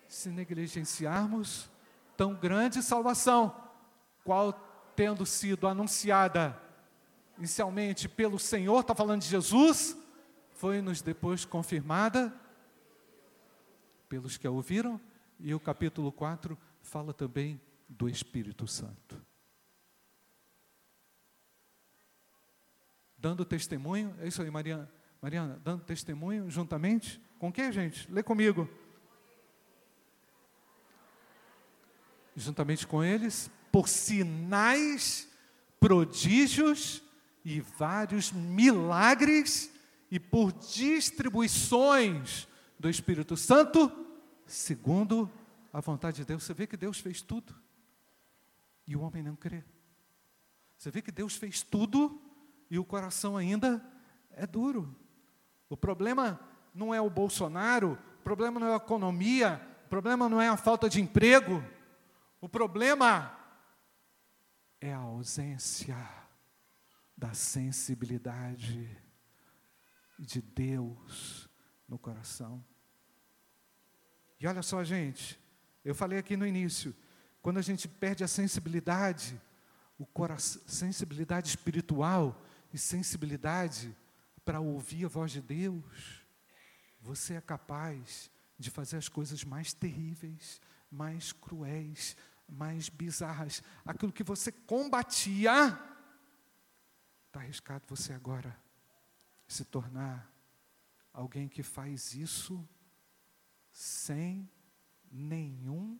se 0.08 0.30
negligenciarmos 0.30 1.70
tão 2.16 2.36
grande 2.36 2.84
salvação, 2.84 3.54
qual 4.24 4.54
tendo 4.96 5.26
sido 5.26 5.68
anunciada 5.68 6.62
inicialmente 7.38 8.08
pelo 8.08 8.40
Senhor, 8.40 8.80
está 8.80 8.96
falando 8.96 9.22
de 9.22 9.28
Jesus, 9.28 9.98
foi-nos 10.52 11.02
depois 11.02 11.44
confirmada 11.44 12.34
pelos 14.08 14.38
que 14.38 14.48
a 14.48 14.52
ouviram, 14.52 15.02
e 15.40 15.54
o 15.54 15.60
capítulo 15.60 16.12
4 16.12 16.58
fala 16.82 17.14
também 17.14 17.60
do 17.90 18.08
Espírito 18.08 18.68
Santo. 18.68 19.22
Dando 23.18 23.44
testemunho, 23.44 24.16
é 24.20 24.28
isso 24.28 24.42
aí, 24.42 24.50
Mariana, 24.50 24.90
Mariana, 25.26 25.60
dando 25.64 25.84
testemunho 25.84 26.52
juntamente 26.52 27.20
com 27.40 27.52
quem, 27.52 27.72
gente? 27.72 28.08
Lê 28.12 28.22
comigo. 28.22 28.70
juntamente 32.36 32.86
com 32.86 33.04
eles, 33.04 33.50
por 33.72 33.90
sinais, 33.90 35.28
prodígios 35.80 37.02
e 37.44 37.60
vários 37.60 38.32
milagres 38.32 39.72
e 40.12 40.20
por 40.20 40.52
distribuições 40.52 42.48
do 42.80 42.88
Espírito 42.88 43.36
Santo, 43.36 43.92
segundo 44.46 45.32
a 45.74 45.82
vontade 45.82 46.18
de 46.18 46.26
Deus. 46.26 46.44
Você 46.44 46.54
vê 46.54 46.68
que 46.68 46.78
Deus 46.78 47.00
fez 47.00 47.20
tudo 47.24 47.56
e 48.86 48.96
o 48.96 49.02
homem 49.02 49.24
não 49.24 49.36
crê. 49.36 49.64
Você 50.78 50.92
vê 50.92 51.02
que 51.02 51.12
Deus 51.12 51.36
fez 51.36 51.64
tudo 51.64 52.22
e 52.70 52.78
o 52.78 52.86
coração 52.86 53.36
ainda 53.36 53.84
é 54.30 54.46
duro. 54.46 54.96
O 55.70 55.78
problema 55.78 56.40
não 56.74 56.94
é 56.94 57.02
o 57.02 57.10
Bolsonaro, 57.10 57.98
o 58.20 58.24
problema 58.24 58.60
não 58.60 58.68
é 58.68 58.74
a 58.74 58.78
economia, 58.78 59.62
o 59.86 59.90
problema 59.90 60.28
não 60.28 60.42
é 60.42 60.50
a 60.50 60.58
falta 60.58 60.90
de 60.90 61.02
emprego, 61.02 61.64
o 62.42 62.50
problema 62.50 63.36
é 64.82 64.94
a 64.94 64.98
ausência 64.98 65.98
da 67.18 67.34
sensibilidade 67.34 68.90
de 70.20 70.42
Deus 70.42 71.50
no 71.88 71.98
coração. 71.98 72.64
E 74.40 74.48
olha 74.48 74.62
só, 74.62 74.84
gente, 74.84 75.40
eu 75.84 75.96
falei 75.96 76.20
aqui 76.20 76.36
no 76.36 76.46
início, 76.46 76.96
quando 77.42 77.58
a 77.58 77.62
gente 77.62 77.88
perde 77.88 78.24
a 78.24 78.28
sensibilidade, 78.28 79.40
o 79.98 80.06
coração, 80.06 80.62
sensibilidade 80.68 81.48
espiritual 81.48 82.42
e 82.74 82.78
sensibilidade 82.78 83.96
para 84.46 84.60
ouvir 84.60 85.06
a 85.06 85.10
voz 85.10 85.32
de 85.32 85.42
Deus, 85.42 86.24
você 87.02 87.34
é 87.34 87.42
capaz 87.42 88.32
de 88.58 88.70
fazer 88.70 88.98
as 88.98 89.10
coisas 89.10 89.44
mais 89.44 89.74
terríveis, 89.74 90.62
mais 90.90 91.34
cruéis, 91.34 92.16
mais 92.48 92.88
bizarras. 92.88 93.64
Aquilo 93.84 94.14
que 94.14 94.24
você 94.24 94.52
combatia, 94.52 95.78
está 97.28 97.40
arriscado 97.40 97.84
você 97.88 98.14
agora 98.14 98.56
se 99.48 99.66
tornar 99.66 100.32
alguém 101.12 101.50
que 101.50 101.64
faz 101.64 102.14
isso 102.14 102.68
sem 103.72 104.50
nenhum 105.12 106.00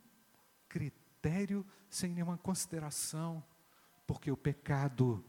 critério, 0.70 1.66
sem 1.90 2.14
nenhuma 2.14 2.38
consideração, 2.38 3.44
porque 4.06 4.32
o 4.32 4.38
pecado 4.38 5.26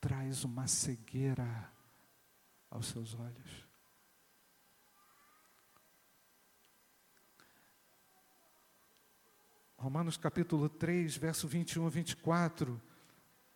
traz 0.00 0.44
uma 0.44 0.66
cegueira 0.66 1.70
aos 2.70 2.86
seus 2.86 3.14
olhos. 3.14 3.70
Romanos 9.76 10.18
capítulo 10.18 10.68
3, 10.68 11.16
verso 11.16 11.48
21 11.48 11.86
a 11.86 11.88
24, 11.88 12.80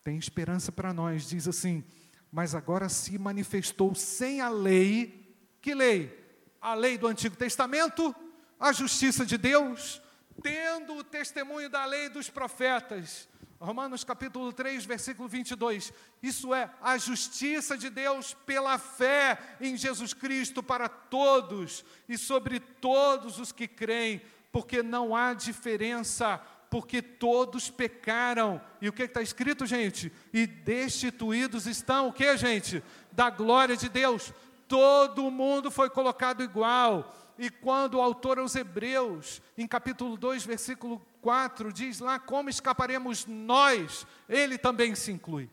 tem 0.02 0.16
esperança 0.16 0.72
para 0.72 0.92
nós. 0.92 1.28
Diz 1.28 1.46
assim: 1.46 1.84
Mas 2.32 2.54
agora 2.54 2.88
se 2.88 3.18
manifestou 3.18 3.94
sem 3.94 4.40
a 4.40 4.48
lei, 4.48 5.36
que 5.60 5.74
lei? 5.74 6.22
A 6.60 6.72
lei 6.72 6.96
do 6.96 7.06
Antigo 7.06 7.36
Testamento, 7.36 8.14
a 8.58 8.72
justiça 8.72 9.26
de 9.26 9.36
Deus, 9.36 10.00
tendo 10.42 10.94
o 10.94 11.04
testemunho 11.04 11.68
da 11.68 11.84
lei 11.84 12.08
dos 12.08 12.30
profetas. 12.30 13.28
Romanos 13.64 14.04
capítulo 14.04 14.52
3, 14.52 14.84
versículo 14.84 15.28
22. 15.28 15.92
Isso 16.22 16.54
é 16.54 16.70
a 16.80 16.98
justiça 16.98 17.76
de 17.76 17.90
Deus 17.90 18.34
pela 18.46 18.78
fé 18.78 19.38
em 19.60 19.76
Jesus 19.76 20.12
Cristo 20.12 20.62
para 20.62 20.88
todos 20.88 21.84
e 22.08 22.18
sobre 22.18 22.60
todos 22.60 23.38
os 23.38 23.50
que 23.50 23.66
creem 23.66 24.22
porque 24.54 24.84
não 24.84 25.16
há 25.16 25.34
diferença, 25.34 26.40
porque 26.70 27.02
todos 27.02 27.70
pecaram. 27.70 28.60
E 28.80 28.88
o 28.88 28.92
que 28.92 29.02
está 29.02 29.20
escrito, 29.20 29.66
gente? 29.66 30.12
E 30.32 30.46
destituídos 30.46 31.66
estão, 31.66 32.06
o 32.06 32.12
que, 32.12 32.36
gente? 32.36 32.80
Da 33.10 33.30
glória 33.30 33.76
de 33.76 33.88
Deus. 33.88 34.32
Todo 34.68 35.28
mundo 35.28 35.72
foi 35.72 35.90
colocado 35.90 36.40
igual. 36.40 37.12
E 37.39 37.51
quando 37.51 37.95
o 37.95 38.01
autor 38.01 38.39
aos 38.39 38.55
Hebreus, 38.55 39.43
em 39.57 39.66
capítulo 39.66 40.16
2, 40.16 40.45
versículo 40.45 41.05
4, 41.20 41.72
diz 41.72 41.99
lá 41.99 42.18
como 42.18 42.49
escaparemos 42.49 43.26
nós, 43.26 44.07
ele 44.28 44.57
também 44.57 44.95
se 44.95 45.11
inclui. 45.11 45.51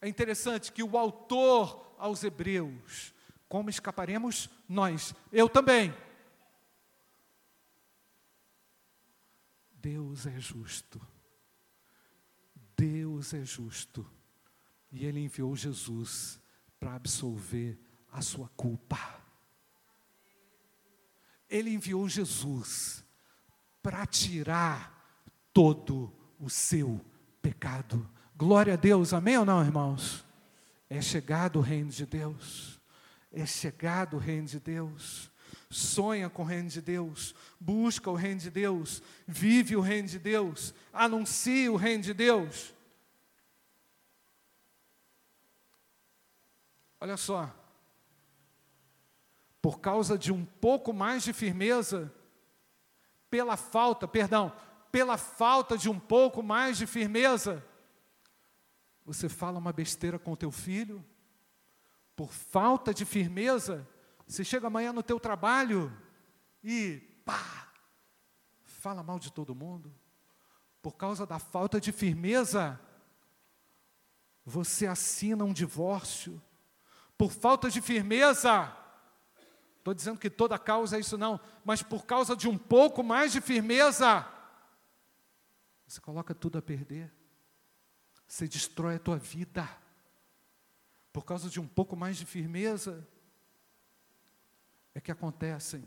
É 0.00 0.08
interessante 0.08 0.72
que 0.72 0.82
o 0.82 0.98
autor 0.98 1.94
aos 1.96 2.24
Hebreus, 2.24 3.14
como 3.48 3.70
escaparemos 3.70 4.50
nós? 4.68 5.14
Eu 5.30 5.48
também. 5.48 5.94
Deus 9.70 10.26
é 10.26 10.38
justo. 10.40 11.00
Deus 12.76 13.32
é 13.32 13.44
justo. 13.44 14.04
E 14.90 15.06
Ele 15.06 15.20
enviou 15.20 15.54
Jesus 15.54 16.41
para 16.82 16.94
absolver 16.94 17.78
a 18.10 18.20
sua 18.20 18.48
culpa. 18.56 18.98
Ele 21.48 21.70
enviou 21.70 22.08
Jesus 22.08 23.04
para 23.80 24.04
tirar 24.04 24.92
todo 25.52 26.12
o 26.40 26.50
seu 26.50 27.00
pecado. 27.40 28.10
Glória 28.34 28.72
a 28.72 28.76
Deus, 28.76 29.12
amém 29.12 29.38
ou 29.38 29.44
não, 29.44 29.64
irmãos? 29.64 30.24
É 30.90 31.00
chegado 31.00 31.60
o 31.60 31.62
reino 31.62 31.90
de 31.90 32.04
Deus 32.04 32.82
é 33.32 33.46
chegado 33.46 34.16
o 34.16 34.20
reino 34.20 34.46
de 34.46 34.60
Deus, 34.60 35.30
sonha 35.70 36.28
com 36.28 36.42
o 36.42 36.46
reino 36.46 36.68
de 36.68 36.82
Deus, 36.82 37.34
busca 37.58 38.10
o 38.10 38.14
reino 38.14 38.40
de 38.40 38.50
Deus, 38.50 39.02
vive 39.26 39.74
o 39.74 39.80
reino 39.80 40.06
de 40.06 40.18
Deus, 40.18 40.74
anuncia 40.92 41.72
o 41.72 41.76
reino 41.76 42.02
de 42.02 42.12
Deus. 42.12 42.74
Olha 47.02 47.16
só, 47.16 47.52
por 49.60 49.80
causa 49.80 50.16
de 50.16 50.32
um 50.32 50.44
pouco 50.44 50.92
mais 50.92 51.24
de 51.24 51.32
firmeza, 51.32 52.14
pela 53.28 53.56
falta, 53.56 54.06
perdão, 54.06 54.52
pela 54.92 55.18
falta 55.18 55.76
de 55.76 55.90
um 55.90 55.98
pouco 55.98 56.44
mais 56.44 56.78
de 56.78 56.86
firmeza, 56.86 57.60
você 59.04 59.28
fala 59.28 59.58
uma 59.58 59.72
besteira 59.72 60.16
com 60.16 60.30
o 60.30 60.36
teu 60.36 60.52
filho, 60.52 61.04
por 62.14 62.32
falta 62.32 62.94
de 62.94 63.04
firmeza, 63.04 63.84
você 64.24 64.44
chega 64.44 64.68
amanhã 64.68 64.92
no 64.92 65.02
teu 65.02 65.18
trabalho 65.18 65.92
e 66.62 67.00
pá, 67.24 67.68
fala 68.62 69.02
mal 69.02 69.18
de 69.18 69.32
todo 69.32 69.56
mundo, 69.56 69.92
por 70.80 70.92
causa 70.92 71.26
da 71.26 71.40
falta 71.40 71.80
de 71.80 71.90
firmeza, 71.90 72.78
você 74.44 74.86
assina 74.86 75.44
um 75.44 75.52
divórcio, 75.52 76.40
por 77.22 77.30
falta 77.30 77.70
de 77.70 77.80
firmeza, 77.80 78.76
estou 79.78 79.94
dizendo 79.94 80.18
que 80.18 80.28
toda 80.28 80.58
causa 80.58 80.96
é 80.96 81.00
isso 81.00 81.16
não, 81.16 81.38
mas 81.64 81.80
por 81.80 82.04
causa 82.04 82.34
de 82.34 82.48
um 82.48 82.58
pouco 82.58 83.00
mais 83.00 83.30
de 83.30 83.40
firmeza, 83.40 84.26
você 85.86 86.00
coloca 86.00 86.34
tudo 86.34 86.58
a 86.58 86.62
perder, 86.62 87.12
você 88.26 88.48
destrói 88.48 88.96
a 88.96 88.98
tua 88.98 89.18
vida, 89.18 89.68
por 91.12 91.24
causa 91.24 91.48
de 91.48 91.60
um 91.60 91.66
pouco 91.68 91.94
mais 91.94 92.16
de 92.16 92.26
firmeza, 92.26 93.06
é 94.92 95.00
que 95.00 95.12
acontecem 95.12 95.84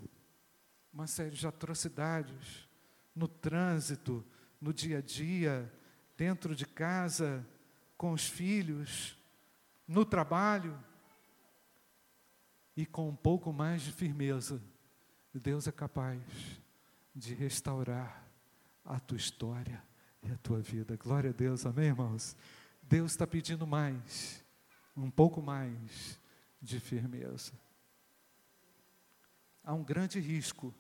uma 0.94 1.06
série 1.06 1.36
de 1.36 1.46
atrocidades 1.46 2.66
no 3.14 3.28
trânsito, 3.28 4.26
no 4.62 4.74
dia 4.74 5.00
a 5.00 5.02
dia, 5.02 5.70
dentro 6.16 6.56
de 6.56 6.66
casa, 6.66 7.46
com 7.98 8.14
os 8.14 8.26
filhos, 8.26 9.18
no 9.86 10.06
trabalho. 10.06 10.82
E 12.76 12.86
com 12.86 13.08
um 13.08 13.16
pouco 13.16 13.54
mais 13.54 13.82
de 13.82 13.92
firmeza, 13.92 14.62
Deus 15.34 15.68
é 15.68 15.72
capaz 15.72 16.22
de 17.16 17.34
restaurar 17.34 18.28
a 18.84 19.00
tua 19.00 19.18
história 19.18 19.82
e 20.22 20.32
a 20.32 20.38
tua 20.38 20.60
vida. 20.62 20.98
Glória 20.98 21.30
a 21.30 21.34
Deus, 21.34 21.66
amém, 21.66 21.86
irmãos? 21.86 22.36
Deus 22.84 23.12
está 23.12 23.26
pedindo 23.26 23.66
mais, 23.66 24.44
um 24.96 25.10
pouco 25.10 25.42
mais 25.42 26.20
de 26.62 26.80
firmeza. 26.80 27.54
Há 29.64 29.74
um 29.74 29.84
grande 29.84 30.20
risco 30.20 30.74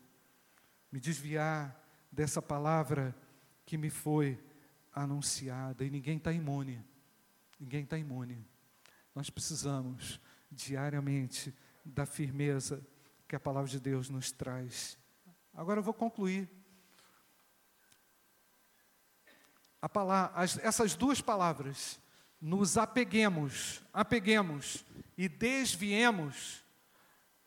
me 0.92 1.00
desviar 1.00 1.82
dessa 2.12 2.42
palavra 2.42 3.16
que 3.66 3.78
me 3.78 3.90
foi 3.90 4.38
anunciada 4.94 5.84
e 5.84 5.90
ninguém 5.90 6.18
está 6.18 6.32
imune. 6.32 6.84
Ninguém 7.60 7.84
está 7.84 7.98
imune. 7.98 8.46
Nós 9.14 9.30
precisamos 9.30 10.20
diariamente 10.52 11.54
da 11.86 12.06
firmeza 12.06 12.86
que 13.28 13.36
a 13.36 13.40
palavra 13.40 13.70
de 13.70 13.80
Deus 13.80 14.10
nos 14.10 14.32
traz. 14.32 14.98
Agora 15.54 15.80
eu 15.80 15.84
vou 15.84 15.94
concluir. 15.94 16.50
Palavra, 19.94 20.36
as, 20.36 20.58
essas 20.58 20.96
duas 20.96 21.22
palavras, 21.22 22.00
nos 22.42 22.76
apeguemos, 22.76 23.82
apeguemos 23.94 24.84
e 25.16 25.30
desviemos, 25.30 26.64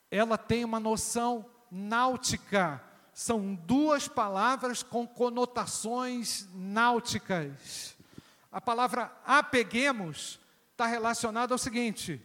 ela 0.09 0.39
tem 0.39 0.64
uma 0.64 0.78
noção 0.78 1.45
náutica 1.68 2.82
são 3.18 3.53
duas 3.53 4.07
palavras 4.07 4.80
com 4.80 5.05
conotações 5.05 6.49
náuticas. 6.55 7.97
A 8.53 8.61
palavra 8.61 9.11
apeguemos 9.26 10.39
está 10.70 10.86
relacionada 10.86 11.53
ao 11.53 11.59
seguinte: 11.59 12.24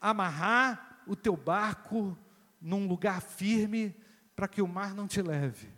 amarrar 0.00 0.93
o 1.06 1.16
teu 1.16 1.36
barco 1.36 2.16
num 2.60 2.86
lugar 2.86 3.20
firme 3.20 3.94
para 4.34 4.48
que 4.48 4.62
o 4.62 4.68
mar 4.68 4.94
não 4.94 5.06
te 5.06 5.22
leve. 5.22 5.68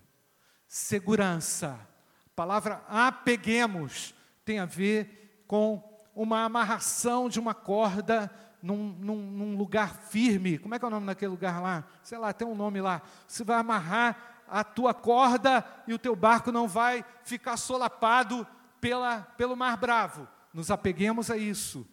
Segurança. 0.66 1.79
A 2.27 2.31
palavra 2.35 2.83
apeguemos 2.89 4.14
tem 4.45 4.61
a 4.61 4.64
ver 4.64 5.43
com 5.49 5.83
uma 6.14 6.45
amarração 6.45 7.29
de 7.29 7.41
uma 7.41 7.53
corda 7.53 8.31
num, 8.62 8.97
num, 8.99 9.16
num, 9.16 9.57
lugar 9.57 9.95
firme. 9.95 10.57
Como 10.57 10.74
é 10.74 10.79
que 10.79 10.85
é 10.85 10.89
o 10.89 10.91
nome 10.91 11.07
daquele 11.07 11.33
lugar 11.33 11.61
lá? 11.61 11.85
Sei 12.03 12.16
lá, 12.16 12.33
tem 12.33 12.47
um 12.47 12.55
nome 12.55 12.81
lá. 12.81 13.03
Você 13.27 13.43
vai 13.43 13.59
amarrar 13.59 14.45
a 14.49 14.62
tua 14.62 14.95
corda 14.95 15.64
e 15.87 15.93
o 15.93 15.99
teu 15.99 16.14
barco 16.14 16.53
não 16.53 16.68
vai 16.68 17.05
ficar 17.24 17.57
solapado 17.57 18.47
pela, 18.81 19.22
pelo 19.37 19.57
mar 19.57 19.77
bravo. 19.77 20.29
Nos 20.55 20.70
apeguemos 20.70 21.31
a 21.31 21.37
isso. 21.37 21.87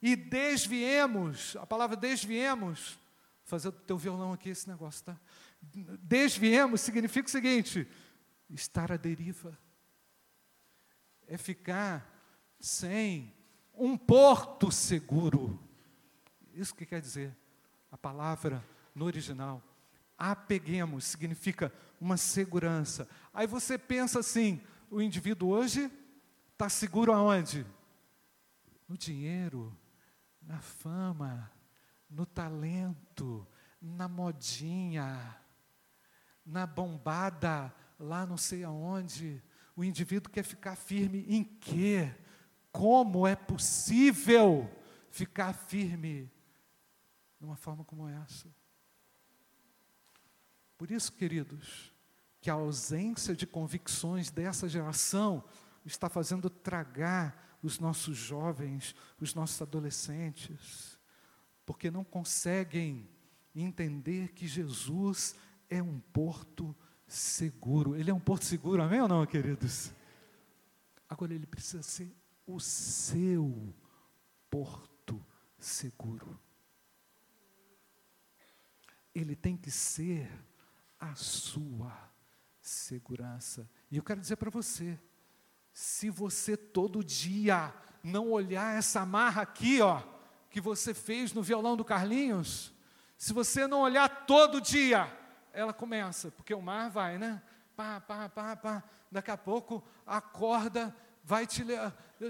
E 0.00 0.14
desviemos, 0.14 1.56
a 1.56 1.66
palavra 1.66 1.96
desviemos, 1.96 2.98
fazer 3.44 3.70
do 3.70 3.80
teu 3.80 3.98
violão 3.98 4.32
aqui 4.32 4.50
esse 4.50 4.68
negócio, 4.68 5.04
tá? 5.04 5.18
Desviemos 6.00 6.80
significa 6.80 7.26
o 7.26 7.30
seguinte: 7.30 7.88
estar 8.48 8.92
à 8.92 8.96
deriva. 8.96 9.58
É 11.26 11.36
ficar 11.36 12.08
sem 12.60 13.34
um 13.74 13.96
porto 13.96 14.70
seguro. 14.70 15.58
Isso 16.54 16.74
que 16.74 16.86
quer 16.86 17.00
dizer 17.00 17.36
a 17.90 17.98
palavra 17.98 18.64
no 18.94 19.04
original. 19.04 19.62
Apeguemos 20.16 21.04
significa 21.04 21.72
uma 22.00 22.16
segurança. 22.16 23.08
Aí 23.32 23.46
você 23.46 23.76
pensa 23.76 24.20
assim: 24.20 24.60
o 24.90 25.00
indivíduo 25.00 25.50
hoje 25.50 25.90
está 26.52 26.68
seguro 26.68 27.12
aonde? 27.12 27.66
No 28.88 28.96
dinheiro, 28.96 29.76
na 30.48 30.58
fama, 30.60 31.52
no 32.08 32.24
talento, 32.24 33.46
na 33.80 34.08
modinha, 34.08 35.36
na 36.44 36.66
bombada, 36.66 37.72
lá 38.00 38.24
não 38.24 38.38
sei 38.38 38.64
aonde. 38.64 39.42
O 39.76 39.84
indivíduo 39.84 40.32
quer 40.32 40.42
ficar 40.42 40.74
firme 40.74 41.26
em 41.28 41.44
quê? 41.44 42.10
Como 42.72 43.26
é 43.26 43.36
possível 43.36 44.74
ficar 45.10 45.52
firme 45.52 46.32
numa 47.38 47.54
forma 47.54 47.84
como 47.84 48.08
essa. 48.08 48.48
Por 50.78 50.90
isso, 50.90 51.12
queridos, 51.12 51.92
que 52.40 52.48
a 52.48 52.54
ausência 52.54 53.36
de 53.36 53.46
convicções 53.46 54.30
dessa 54.30 54.66
geração 54.66 55.44
está 55.84 56.08
fazendo 56.08 56.48
tragar 56.48 57.47
os 57.62 57.78
nossos 57.78 58.16
jovens, 58.16 58.94
os 59.20 59.34
nossos 59.34 59.60
adolescentes, 59.60 60.98
porque 61.66 61.90
não 61.90 62.04
conseguem 62.04 63.08
entender 63.54 64.32
que 64.32 64.46
Jesus 64.46 65.34
é 65.68 65.82
um 65.82 66.00
porto 66.00 66.74
seguro. 67.06 67.96
Ele 67.96 68.10
é 68.10 68.14
um 68.14 68.20
porto 68.20 68.44
seguro, 68.44 68.82
amém 68.82 69.00
ou 69.00 69.08
não, 69.08 69.26
queridos? 69.26 69.92
Agora 71.08 71.34
ele 71.34 71.46
precisa 71.46 71.82
ser 71.82 72.14
o 72.46 72.60
seu 72.60 73.74
porto 74.50 75.24
seguro 75.58 76.38
ele 79.20 79.34
tem 79.34 79.56
que 79.56 79.70
ser 79.70 80.30
a 80.98 81.14
sua 81.14 82.10
segurança. 82.60 83.68
E 83.90 83.96
eu 83.96 84.02
quero 84.02 84.20
dizer 84.20 84.36
para 84.36 84.50
você, 84.50 84.98
se 85.78 86.10
você 86.10 86.56
todo 86.56 87.04
dia 87.04 87.72
não 88.02 88.32
olhar 88.32 88.76
essa 88.76 89.06
marra 89.06 89.42
aqui, 89.42 89.80
ó, 89.80 90.02
que 90.50 90.60
você 90.60 90.92
fez 90.92 91.32
no 91.32 91.40
violão 91.40 91.76
do 91.76 91.84
Carlinhos, 91.84 92.74
se 93.16 93.32
você 93.32 93.64
não 93.64 93.82
olhar 93.82 94.08
todo 94.26 94.60
dia, 94.60 95.08
ela 95.52 95.72
começa, 95.72 96.32
porque 96.32 96.52
o 96.52 96.60
mar 96.60 96.90
vai, 96.90 97.16
né? 97.16 97.40
Pá, 97.76 98.00
pá, 98.00 98.28
pá, 98.28 98.56
pá. 98.56 98.82
Daqui 99.08 99.30
a 99.30 99.36
pouco 99.36 99.84
a 100.04 100.20
corda 100.20 100.92
vai 101.22 101.46
te 101.46 101.64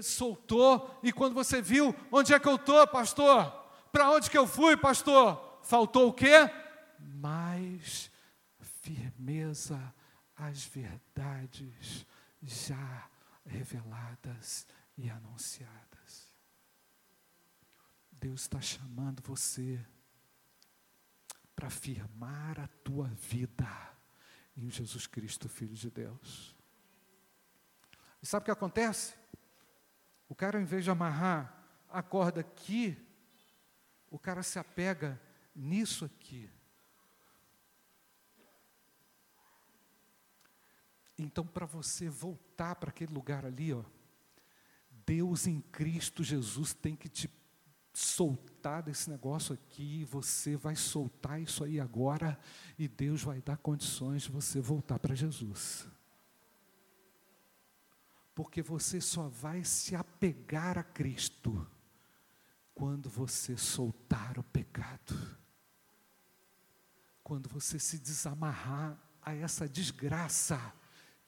soltou 0.03 0.99
e 1.01 1.11
quando 1.11 1.33
você 1.33 1.59
viu, 1.59 1.95
onde 2.11 2.35
é 2.35 2.39
que 2.39 2.47
eu 2.47 2.59
tô, 2.59 2.85
pastor? 2.85 3.51
Para 3.91 4.11
onde 4.11 4.29
que 4.29 4.37
eu 4.37 4.45
fui, 4.45 4.77
pastor? 4.77 5.57
Faltou 5.63 6.09
o 6.09 6.13
quê? 6.13 6.51
mais 6.99 8.11
firmeza 8.59 9.81
às 10.37 10.63
verdades 10.63 12.05
já 12.43 13.09
reveladas 13.49 14.67
e 14.97 15.09
anunciadas. 15.09 16.35
Deus 18.11 18.41
está 18.41 18.61
chamando 18.61 19.21
você 19.21 19.83
para 21.55 21.69
firmar 21.69 22.59
a 22.59 22.67
tua 22.67 23.07
vida 23.07 23.67
em 24.55 24.69
Jesus 24.69 25.07
Cristo, 25.07 25.49
Filho 25.49 25.73
de 25.73 25.89
Deus. 25.89 26.55
E 28.21 28.25
sabe 28.25 28.43
o 28.43 28.45
que 28.45 28.51
acontece? 28.51 29.13
O 30.27 30.35
cara, 30.35 30.57
ao 30.57 30.61
invés 30.61 30.83
de 30.83 30.91
amarrar 30.91 31.65
a 31.89 32.03
corda 32.03 32.41
aqui, 32.41 32.97
o 34.09 34.19
cara 34.19 34.43
se 34.43 34.59
apega 34.59 35.19
nisso 35.55 36.05
aqui. 36.05 36.49
Então, 41.21 41.45
para 41.45 41.65
você 41.65 42.09
voltar 42.09 42.75
para 42.75 42.89
aquele 42.89 43.13
lugar 43.13 43.45
ali, 43.45 43.73
ó, 43.73 43.83
Deus 45.05 45.47
em 45.47 45.61
Cristo 45.61 46.23
Jesus 46.23 46.73
tem 46.73 46.95
que 46.95 47.09
te 47.09 47.29
soltar 47.93 48.83
desse 48.83 49.09
negócio 49.09 49.53
aqui, 49.53 50.05
você 50.05 50.55
vai 50.55 50.75
soltar 50.75 51.41
isso 51.41 51.63
aí 51.63 51.79
agora, 51.79 52.39
e 52.77 52.87
Deus 52.87 53.23
vai 53.23 53.41
dar 53.41 53.57
condições 53.57 54.23
de 54.23 54.31
você 54.31 54.61
voltar 54.61 54.99
para 54.99 55.15
Jesus. 55.15 55.87
Porque 58.33 58.61
você 58.61 59.01
só 59.01 59.27
vai 59.27 59.63
se 59.63 59.95
apegar 59.95 60.77
a 60.77 60.83
Cristo 60.83 61.67
quando 62.73 63.09
você 63.09 63.57
soltar 63.57 64.39
o 64.39 64.43
pecado 64.43 65.39
quando 67.29 67.47
você 67.47 67.77
se 67.77 67.99
desamarrar 67.99 68.97
a 69.21 69.35
essa 69.35 69.69
desgraça 69.69 70.73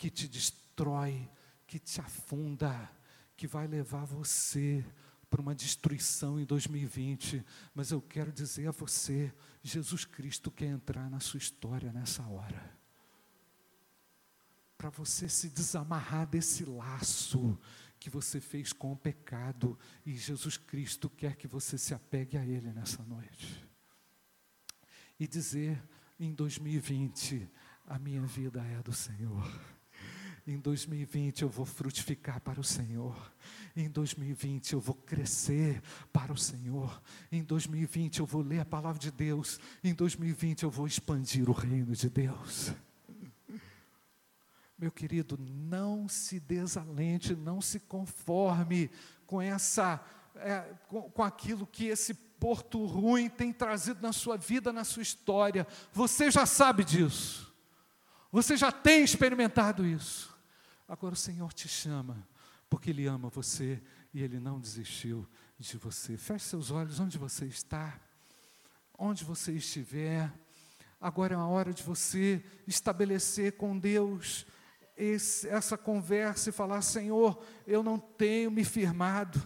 que 0.01 0.09
te 0.09 0.27
destrói, 0.27 1.29
que 1.67 1.77
te 1.77 2.01
afunda, 2.01 2.91
que 3.37 3.45
vai 3.45 3.67
levar 3.67 4.03
você 4.03 4.83
para 5.29 5.39
uma 5.39 5.53
destruição 5.53 6.39
em 6.39 6.43
2020. 6.43 7.45
Mas 7.75 7.91
eu 7.91 8.01
quero 8.01 8.31
dizer 8.31 8.67
a 8.67 8.71
você: 8.71 9.31
Jesus 9.61 10.03
Cristo 10.03 10.49
quer 10.49 10.65
entrar 10.65 11.07
na 11.07 11.19
sua 11.19 11.37
história 11.37 11.93
nessa 11.93 12.23
hora. 12.23 12.75
Para 14.75 14.89
você 14.89 15.29
se 15.29 15.49
desamarrar 15.49 16.25
desse 16.25 16.65
laço 16.65 17.55
que 17.99 18.09
você 18.09 18.41
fez 18.41 18.73
com 18.73 18.93
o 18.93 18.97
pecado, 18.97 19.77
e 20.03 20.17
Jesus 20.17 20.57
Cristo 20.57 21.11
quer 21.11 21.35
que 21.35 21.47
você 21.47 21.77
se 21.77 21.93
apegue 21.93 22.37
a 22.37 22.43
Ele 22.43 22.73
nessa 22.73 23.03
noite. 23.03 23.69
E 25.19 25.27
dizer 25.27 25.79
em 26.19 26.33
2020: 26.33 27.47
a 27.85 27.99
minha 27.99 28.23
vida 28.23 28.63
é 28.65 28.81
do 28.81 28.91
Senhor. 28.91 29.47
Em 30.45 30.57
2020 30.57 31.43
eu 31.43 31.49
vou 31.49 31.65
frutificar 31.65 32.41
para 32.41 32.59
o 32.59 32.63
Senhor. 32.63 33.15
Em 33.75 33.89
2020 33.89 34.73
eu 34.73 34.79
vou 34.79 34.95
crescer 34.95 35.81
para 36.11 36.33
o 36.33 36.37
Senhor. 36.37 37.01
Em 37.31 37.43
2020 37.43 38.19
eu 38.19 38.25
vou 38.25 38.41
ler 38.41 38.59
a 38.59 38.65
palavra 38.65 38.99
de 38.99 39.11
Deus. 39.11 39.59
Em 39.83 39.93
2020 39.93 40.63
eu 40.63 40.71
vou 40.71 40.87
expandir 40.87 41.47
o 41.49 41.53
reino 41.53 41.95
de 41.95 42.09
Deus. 42.09 42.73
Meu 44.77 44.91
querido, 44.91 45.37
não 45.39 46.09
se 46.09 46.39
desalente, 46.39 47.35
não 47.35 47.61
se 47.61 47.79
conforme 47.79 48.89
com 49.27 49.39
essa, 49.39 50.03
é, 50.35 50.73
com, 50.87 51.03
com 51.03 51.21
aquilo 51.21 51.67
que 51.67 51.85
esse 51.85 52.15
porto 52.15 52.83
ruim 52.83 53.29
tem 53.29 53.53
trazido 53.53 54.01
na 54.01 54.11
sua 54.11 54.37
vida, 54.37 54.73
na 54.73 54.83
sua 54.83 55.03
história. 55.03 55.67
Você 55.93 56.31
já 56.31 56.47
sabe 56.47 56.83
disso. 56.83 57.53
Você 58.31 58.57
já 58.57 58.71
tem 58.71 59.03
experimentado 59.03 59.85
isso. 59.85 60.30
Agora 60.91 61.13
o 61.13 61.17
Senhor 61.17 61.53
te 61.53 61.69
chama, 61.69 62.17
porque 62.69 62.89
Ele 62.89 63.05
ama 63.05 63.29
você 63.29 63.81
e 64.13 64.21
Ele 64.21 64.41
não 64.41 64.59
desistiu 64.59 65.25
de 65.57 65.77
você. 65.77 66.17
Feche 66.17 66.43
seus 66.43 66.69
olhos 66.69 66.99
onde 66.99 67.17
você 67.17 67.45
está, 67.45 67.97
onde 68.97 69.23
você 69.23 69.53
estiver. 69.53 70.29
Agora 70.99 71.33
é 71.33 71.37
a 71.37 71.45
hora 71.45 71.73
de 71.73 71.81
você 71.81 72.43
estabelecer 72.67 73.53
com 73.53 73.79
Deus 73.79 74.45
esse, 74.97 75.47
essa 75.47 75.77
conversa 75.77 76.49
e 76.49 76.51
falar: 76.51 76.81
Senhor, 76.81 77.41
eu 77.65 77.81
não 77.81 77.97
tenho 77.97 78.51
me 78.51 78.65
firmado, 78.65 79.41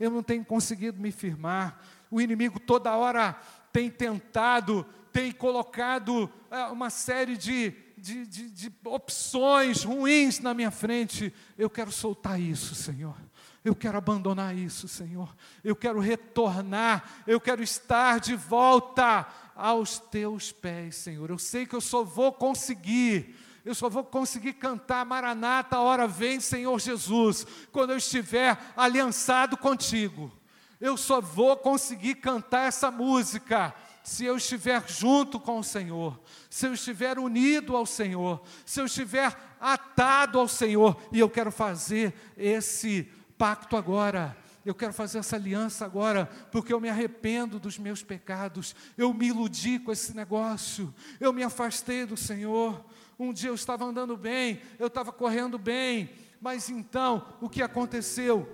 eu 0.00 0.10
não 0.10 0.20
tenho 0.20 0.44
conseguido 0.44 1.00
me 1.00 1.12
firmar. 1.12 1.80
O 2.10 2.20
inimigo 2.20 2.58
toda 2.58 2.96
hora 2.96 3.40
tem 3.72 3.88
tentado, 3.88 4.84
tem 5.12 5.30
colocado 5.30 6.28
é, 6.50 6.64
uma 6.64 6.90
série 6.90 7.36
de 7.36 7.87
de, 7.98 8.26
de, 8.26 8.50
de 8.50 8.72
opções 8.84 9.84
ruins 9.84 10.40
na 10.40 10.54
minha 10.54 10.70
frente. 10.70 11.32
Eu 11.56 11.68
quero 11.68 11.92
soltar 11.92 12.40
isso, 12.40 12.74
Senhor. 12.74 13.16
Eu 13.64 13.74
quero 13.74 13.98
abandonar 13.98 14.56
isso, 14.56 14.88
Senhor. 14.88 15.34
Eu 15.62 15.76
quero 15.76 16.00
retornar. 16.00 17.22
Eu 17.26 17.40
quero 17.40 17.62
estar 17.62 18.20
de 18.20 18.34
volta 18.34 19.26
aos 19.54 19.98
teus 19.98 20.52
pés, 20.52 20.96
Senhor. 20.96 21.28
Eu 21.28 21.38
sei 21.38 21.66
que 21.66 21.74
eu 21.74 21.80
só 21.80 22.04
vou 22.04 22.32
conseguir. 22.32 23.36
Eu 23.64 23.74
só 23.74 23.88
vou 23.90 24.04
conseguir 24.04 24.54
cantar 24.54 25.04
Maranata, 25.04 25.76
a 25.76 25.82
hora 25.82 26.06
vem, 26.06 26.40
Senhor 26.40 26.80
Jesus, 26.80 27.46
quando 27.70 27.90
eu 27.90 27.98
estiver 27.98 28.56
aliançado 28.74 29.58
contigo. 29.58 30.32
Eu 30.80 30.96
só 30.96 31.20
vou 31.20 31.56
conseguir 31.56 32.14
cantar 32.14 32.68
essa 32.68 32.90
música 32.90 33.74
se 34.08 34.24
eu 34.24 34.38
estiver 34.38 34.82
junto 34.88 35.38
com 35.38 35.58
o 35.58 35.62
Senhor, 35.62 36.18
se 36.48 36.66
eu 36.66 36.72
estiver 36.72 37.18
unido 37.18 37.76
ao 37.76 37.84
Senhor, 37.84 38.42
se 38.64 38.80
eu 38.80 38.86
estiver 38.86 39.36
atado 39.60 40.40
ao 40.40 40.48
Senhor, 40.48 40.98
e 41.12 41.20
eu 41.20 41.28
quero 41.28 41.52
fazer 41.52 42.14
esse 42.34 43.06
pacto 43.36 43.76
agora. 43.76 44.34
Eu 44.64 44.74
quero 44.74 44.94
fazer 44.94 45.18
essa 45.18 45.36
aliança 45.36 45.84
agora, 45.84 46.24
porque 46.50 46.72
eu 46.72 46.80
me 46.80 46.88
arrependo 46.88 47.58
dos 47.58 47.78
meus 47.78 48.02
pecados. 48.02 48.74
Eu 48.96 49.12
me 49.12 49.28
iludi 49.28 49.78
com 49.78 49.92
esse 49.92 50.16
negócio. 50.16 50.92
Eu 51.20 51.30
me 51.30 51.42
afastei 51.42 52.06
do 52.06 52.16
Senhor. 52.16 52.82
Um 53.18 53.30
dia 53.30 53.50
eu 53.50 53.54
estava 53.54 53.84
andando 53.84 54.16
bem, 54.16 54.62
eu 54.78 54.86
estava 54.86 55.12
correndo 55.12 55.58
bem, 55.58 56.10
mas 56.40 56.70
então 56.70 57.26
o 57.42 57.48
que 57.48 57.60
aconteceu? 57.60 58.48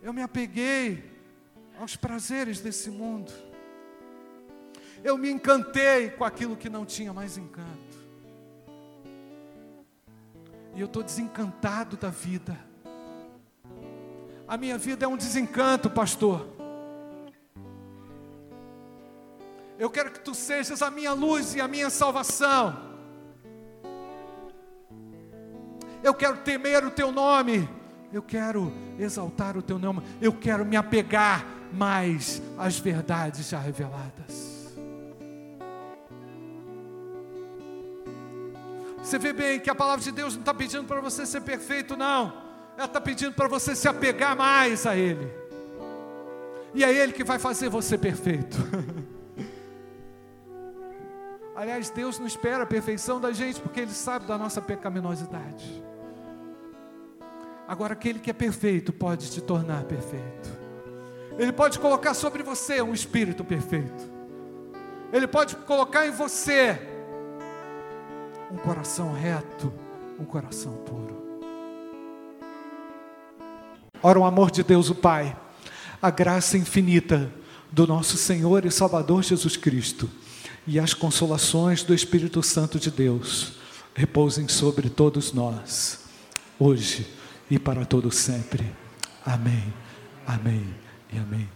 Eu 0.00 0.14
me 0.14 0.22
apeguei 0.22 1.04
aos 1.78 1.96
prazeres 1.96 2.60
desse 2.60 2.90
mundo 2.90 3.45
eu 5.02 5.16
me 5.16 5.30
encantei 5.30 6.10
com 6.10 6.24
aquilo 6.24 6.56
que 6.56 6.68
não 6.68 6.84
tinha 6.84 7.12
mais 7.12 7.36
encanto. 7.36 7.86
E 10.74 10.80
eu 10.80 10.86
estou 10.86 11.02
desencantado 11.02 11.96
da 11.96 12.10
vida. 12.10 12.58
A 14.46 14.56
minha 14.56 14.76
vida 14.76 15.04
é 15.04 15.08
um 15.08 15.16
desencanto, 15.16 15.88
pastor. 15.88 16.46
Eu 19.78 19.90
quero 19.90 20.10
que 20.10 20.20
tu 20.20 20.34
sejas 20.34 20.82
a 20.82 20.90
minha 20.90 21.12
luz 21.12 21.54
e 21.54 21.60
a 21.60 21.68
minha 21.68 21.90
salvação. 21.90 22.76
Eu 26.02 26.14
quero 26.14 26.38
temer 26.38 26.84
o 26.84 26.90
teu 26.90 27.10
nome. 27.10 27.68
Eu 28.12 28.22
quero 28.22 28.72
exaltar 28.98 29.56
o 29.56 29.62
teu 29.62 29.78
nome. 29.78 30.02
Eu 30.20 30.32
quero 30.32 30.64
me 30.64 30.76
apegar 30.76 31.44
mais 31.72 32.40
às 32.56 32.78
verdades 32.78 33.48
já 33.48 33.58
reveladas. 33.58 34.55
Você 39.06 39.20
vê 39.20 39.32
bem 39.32 39.60
que 39.60 39.70
a 39.70 39.74
palavra 39.74 40.02
de 40.02 40.10
Deus 40.10 40.34
não 40.34 40.40
está 40.40 40.52
pedindo 40.52 40.82
para 40.82 41.00
você 41.00 41.24
ser 41.24 41.40
perfeito, 41.42 41.96
não. 41.96 42.42
Ela 42.76 42.86
está 42.86 43.00
pedindo 43.00 43.32
para 43.34 43.46
você 43.46 43.76
se 43.76 43.86
apegar 43.86 44.36
mais 44.36 44.84
a 44.84 44.96
Ele. 44.96 45.32
E 46.74 46.82
é 46.82 46.92
Ele 46.92 47.12
que 47.12 47.22
vai 47.22 47.38
fazer 47.38 47.68
você 47.68 47.96
perfeito. 47.96 48.56
Aliás, 51.54 51.88
Deus 51.88 52.18
não 52.18 52.26
espera 52.26 52.64
a 52.64 52.66
perfeição 52.66 53.20
da 53.20 53.30
gente, 53.30 53.60
porque 53.60 53.78
Ele 53.78 53.92
sabe 53.92 54.26
da 54.26 54.36
nossa 54.36 54.60
pecaminosidade. 54.60 55.84
Agora, 57.68 57.92
aquele 57.92 58.18
que 58.18 58.30
é 58.30 58.34
perfeito 58.34 58.92
pode 58.92 59.30
te 59.30 59.40
tornar 59.40 59.84
perfeito. 59.84 60.50
Ele 61.38 61.52
pode 61.52 61.78
colocar 61.78 62.12
sobre 62.12 62.42
você 62.42 62.82
um 62.82 62.92
espírito 62.92 63.44
perfeito. 63.44 64.10
Ele 65.12 65.28
pode 65.28 65.54
colocar 65.54 66.08
em 66.08 66.10
você 66.10 66.95
um 68.50 68.56
coração 68.56 69.12
reto, 69.12 69.72
um 70.18 70.24
coração 70.24 70.72
puro. 70.84 71.16
Ora, 74.02 74.18
o 74.20 74.24
amor 74.24 74.50
de 74.50 74.62
Deus, 74.62 74.88
o 74.90 74.94
Pai, 74.94 75.36
a 76.00 76.10
graça 76.10 76.56
infinita 76.56 77.32
do 77.72 77.86
nosso 77.86 78.16
Senhor 78.16 78.64
e 78.64 78.70
Salvador 78.70 79.22
Jesus 79.22 79.56
Cristo 79.56 80.08
e 80.66 80.78
as 80.78 80.94
consolações 80.94 81.82
do 81.82 81.94
Espírito 81.94 82.42
Santo 82.42 82.78
de 82.78 82.90
Deus 82.90 83.54
repousem 83.94 84.46
sobre 84.48 84.90
todos 84.90 85.32
nós, 85.32 86.00
hoje 86.58 87.06
e 87.50 87.58
para 87.58 87.84
todo 87.84 88.10
sempre. 88.10 88.70
Amém, 89.24 89.72
amém 90.26 90.74
e 91.12 91.18
amém. 91.18 91.55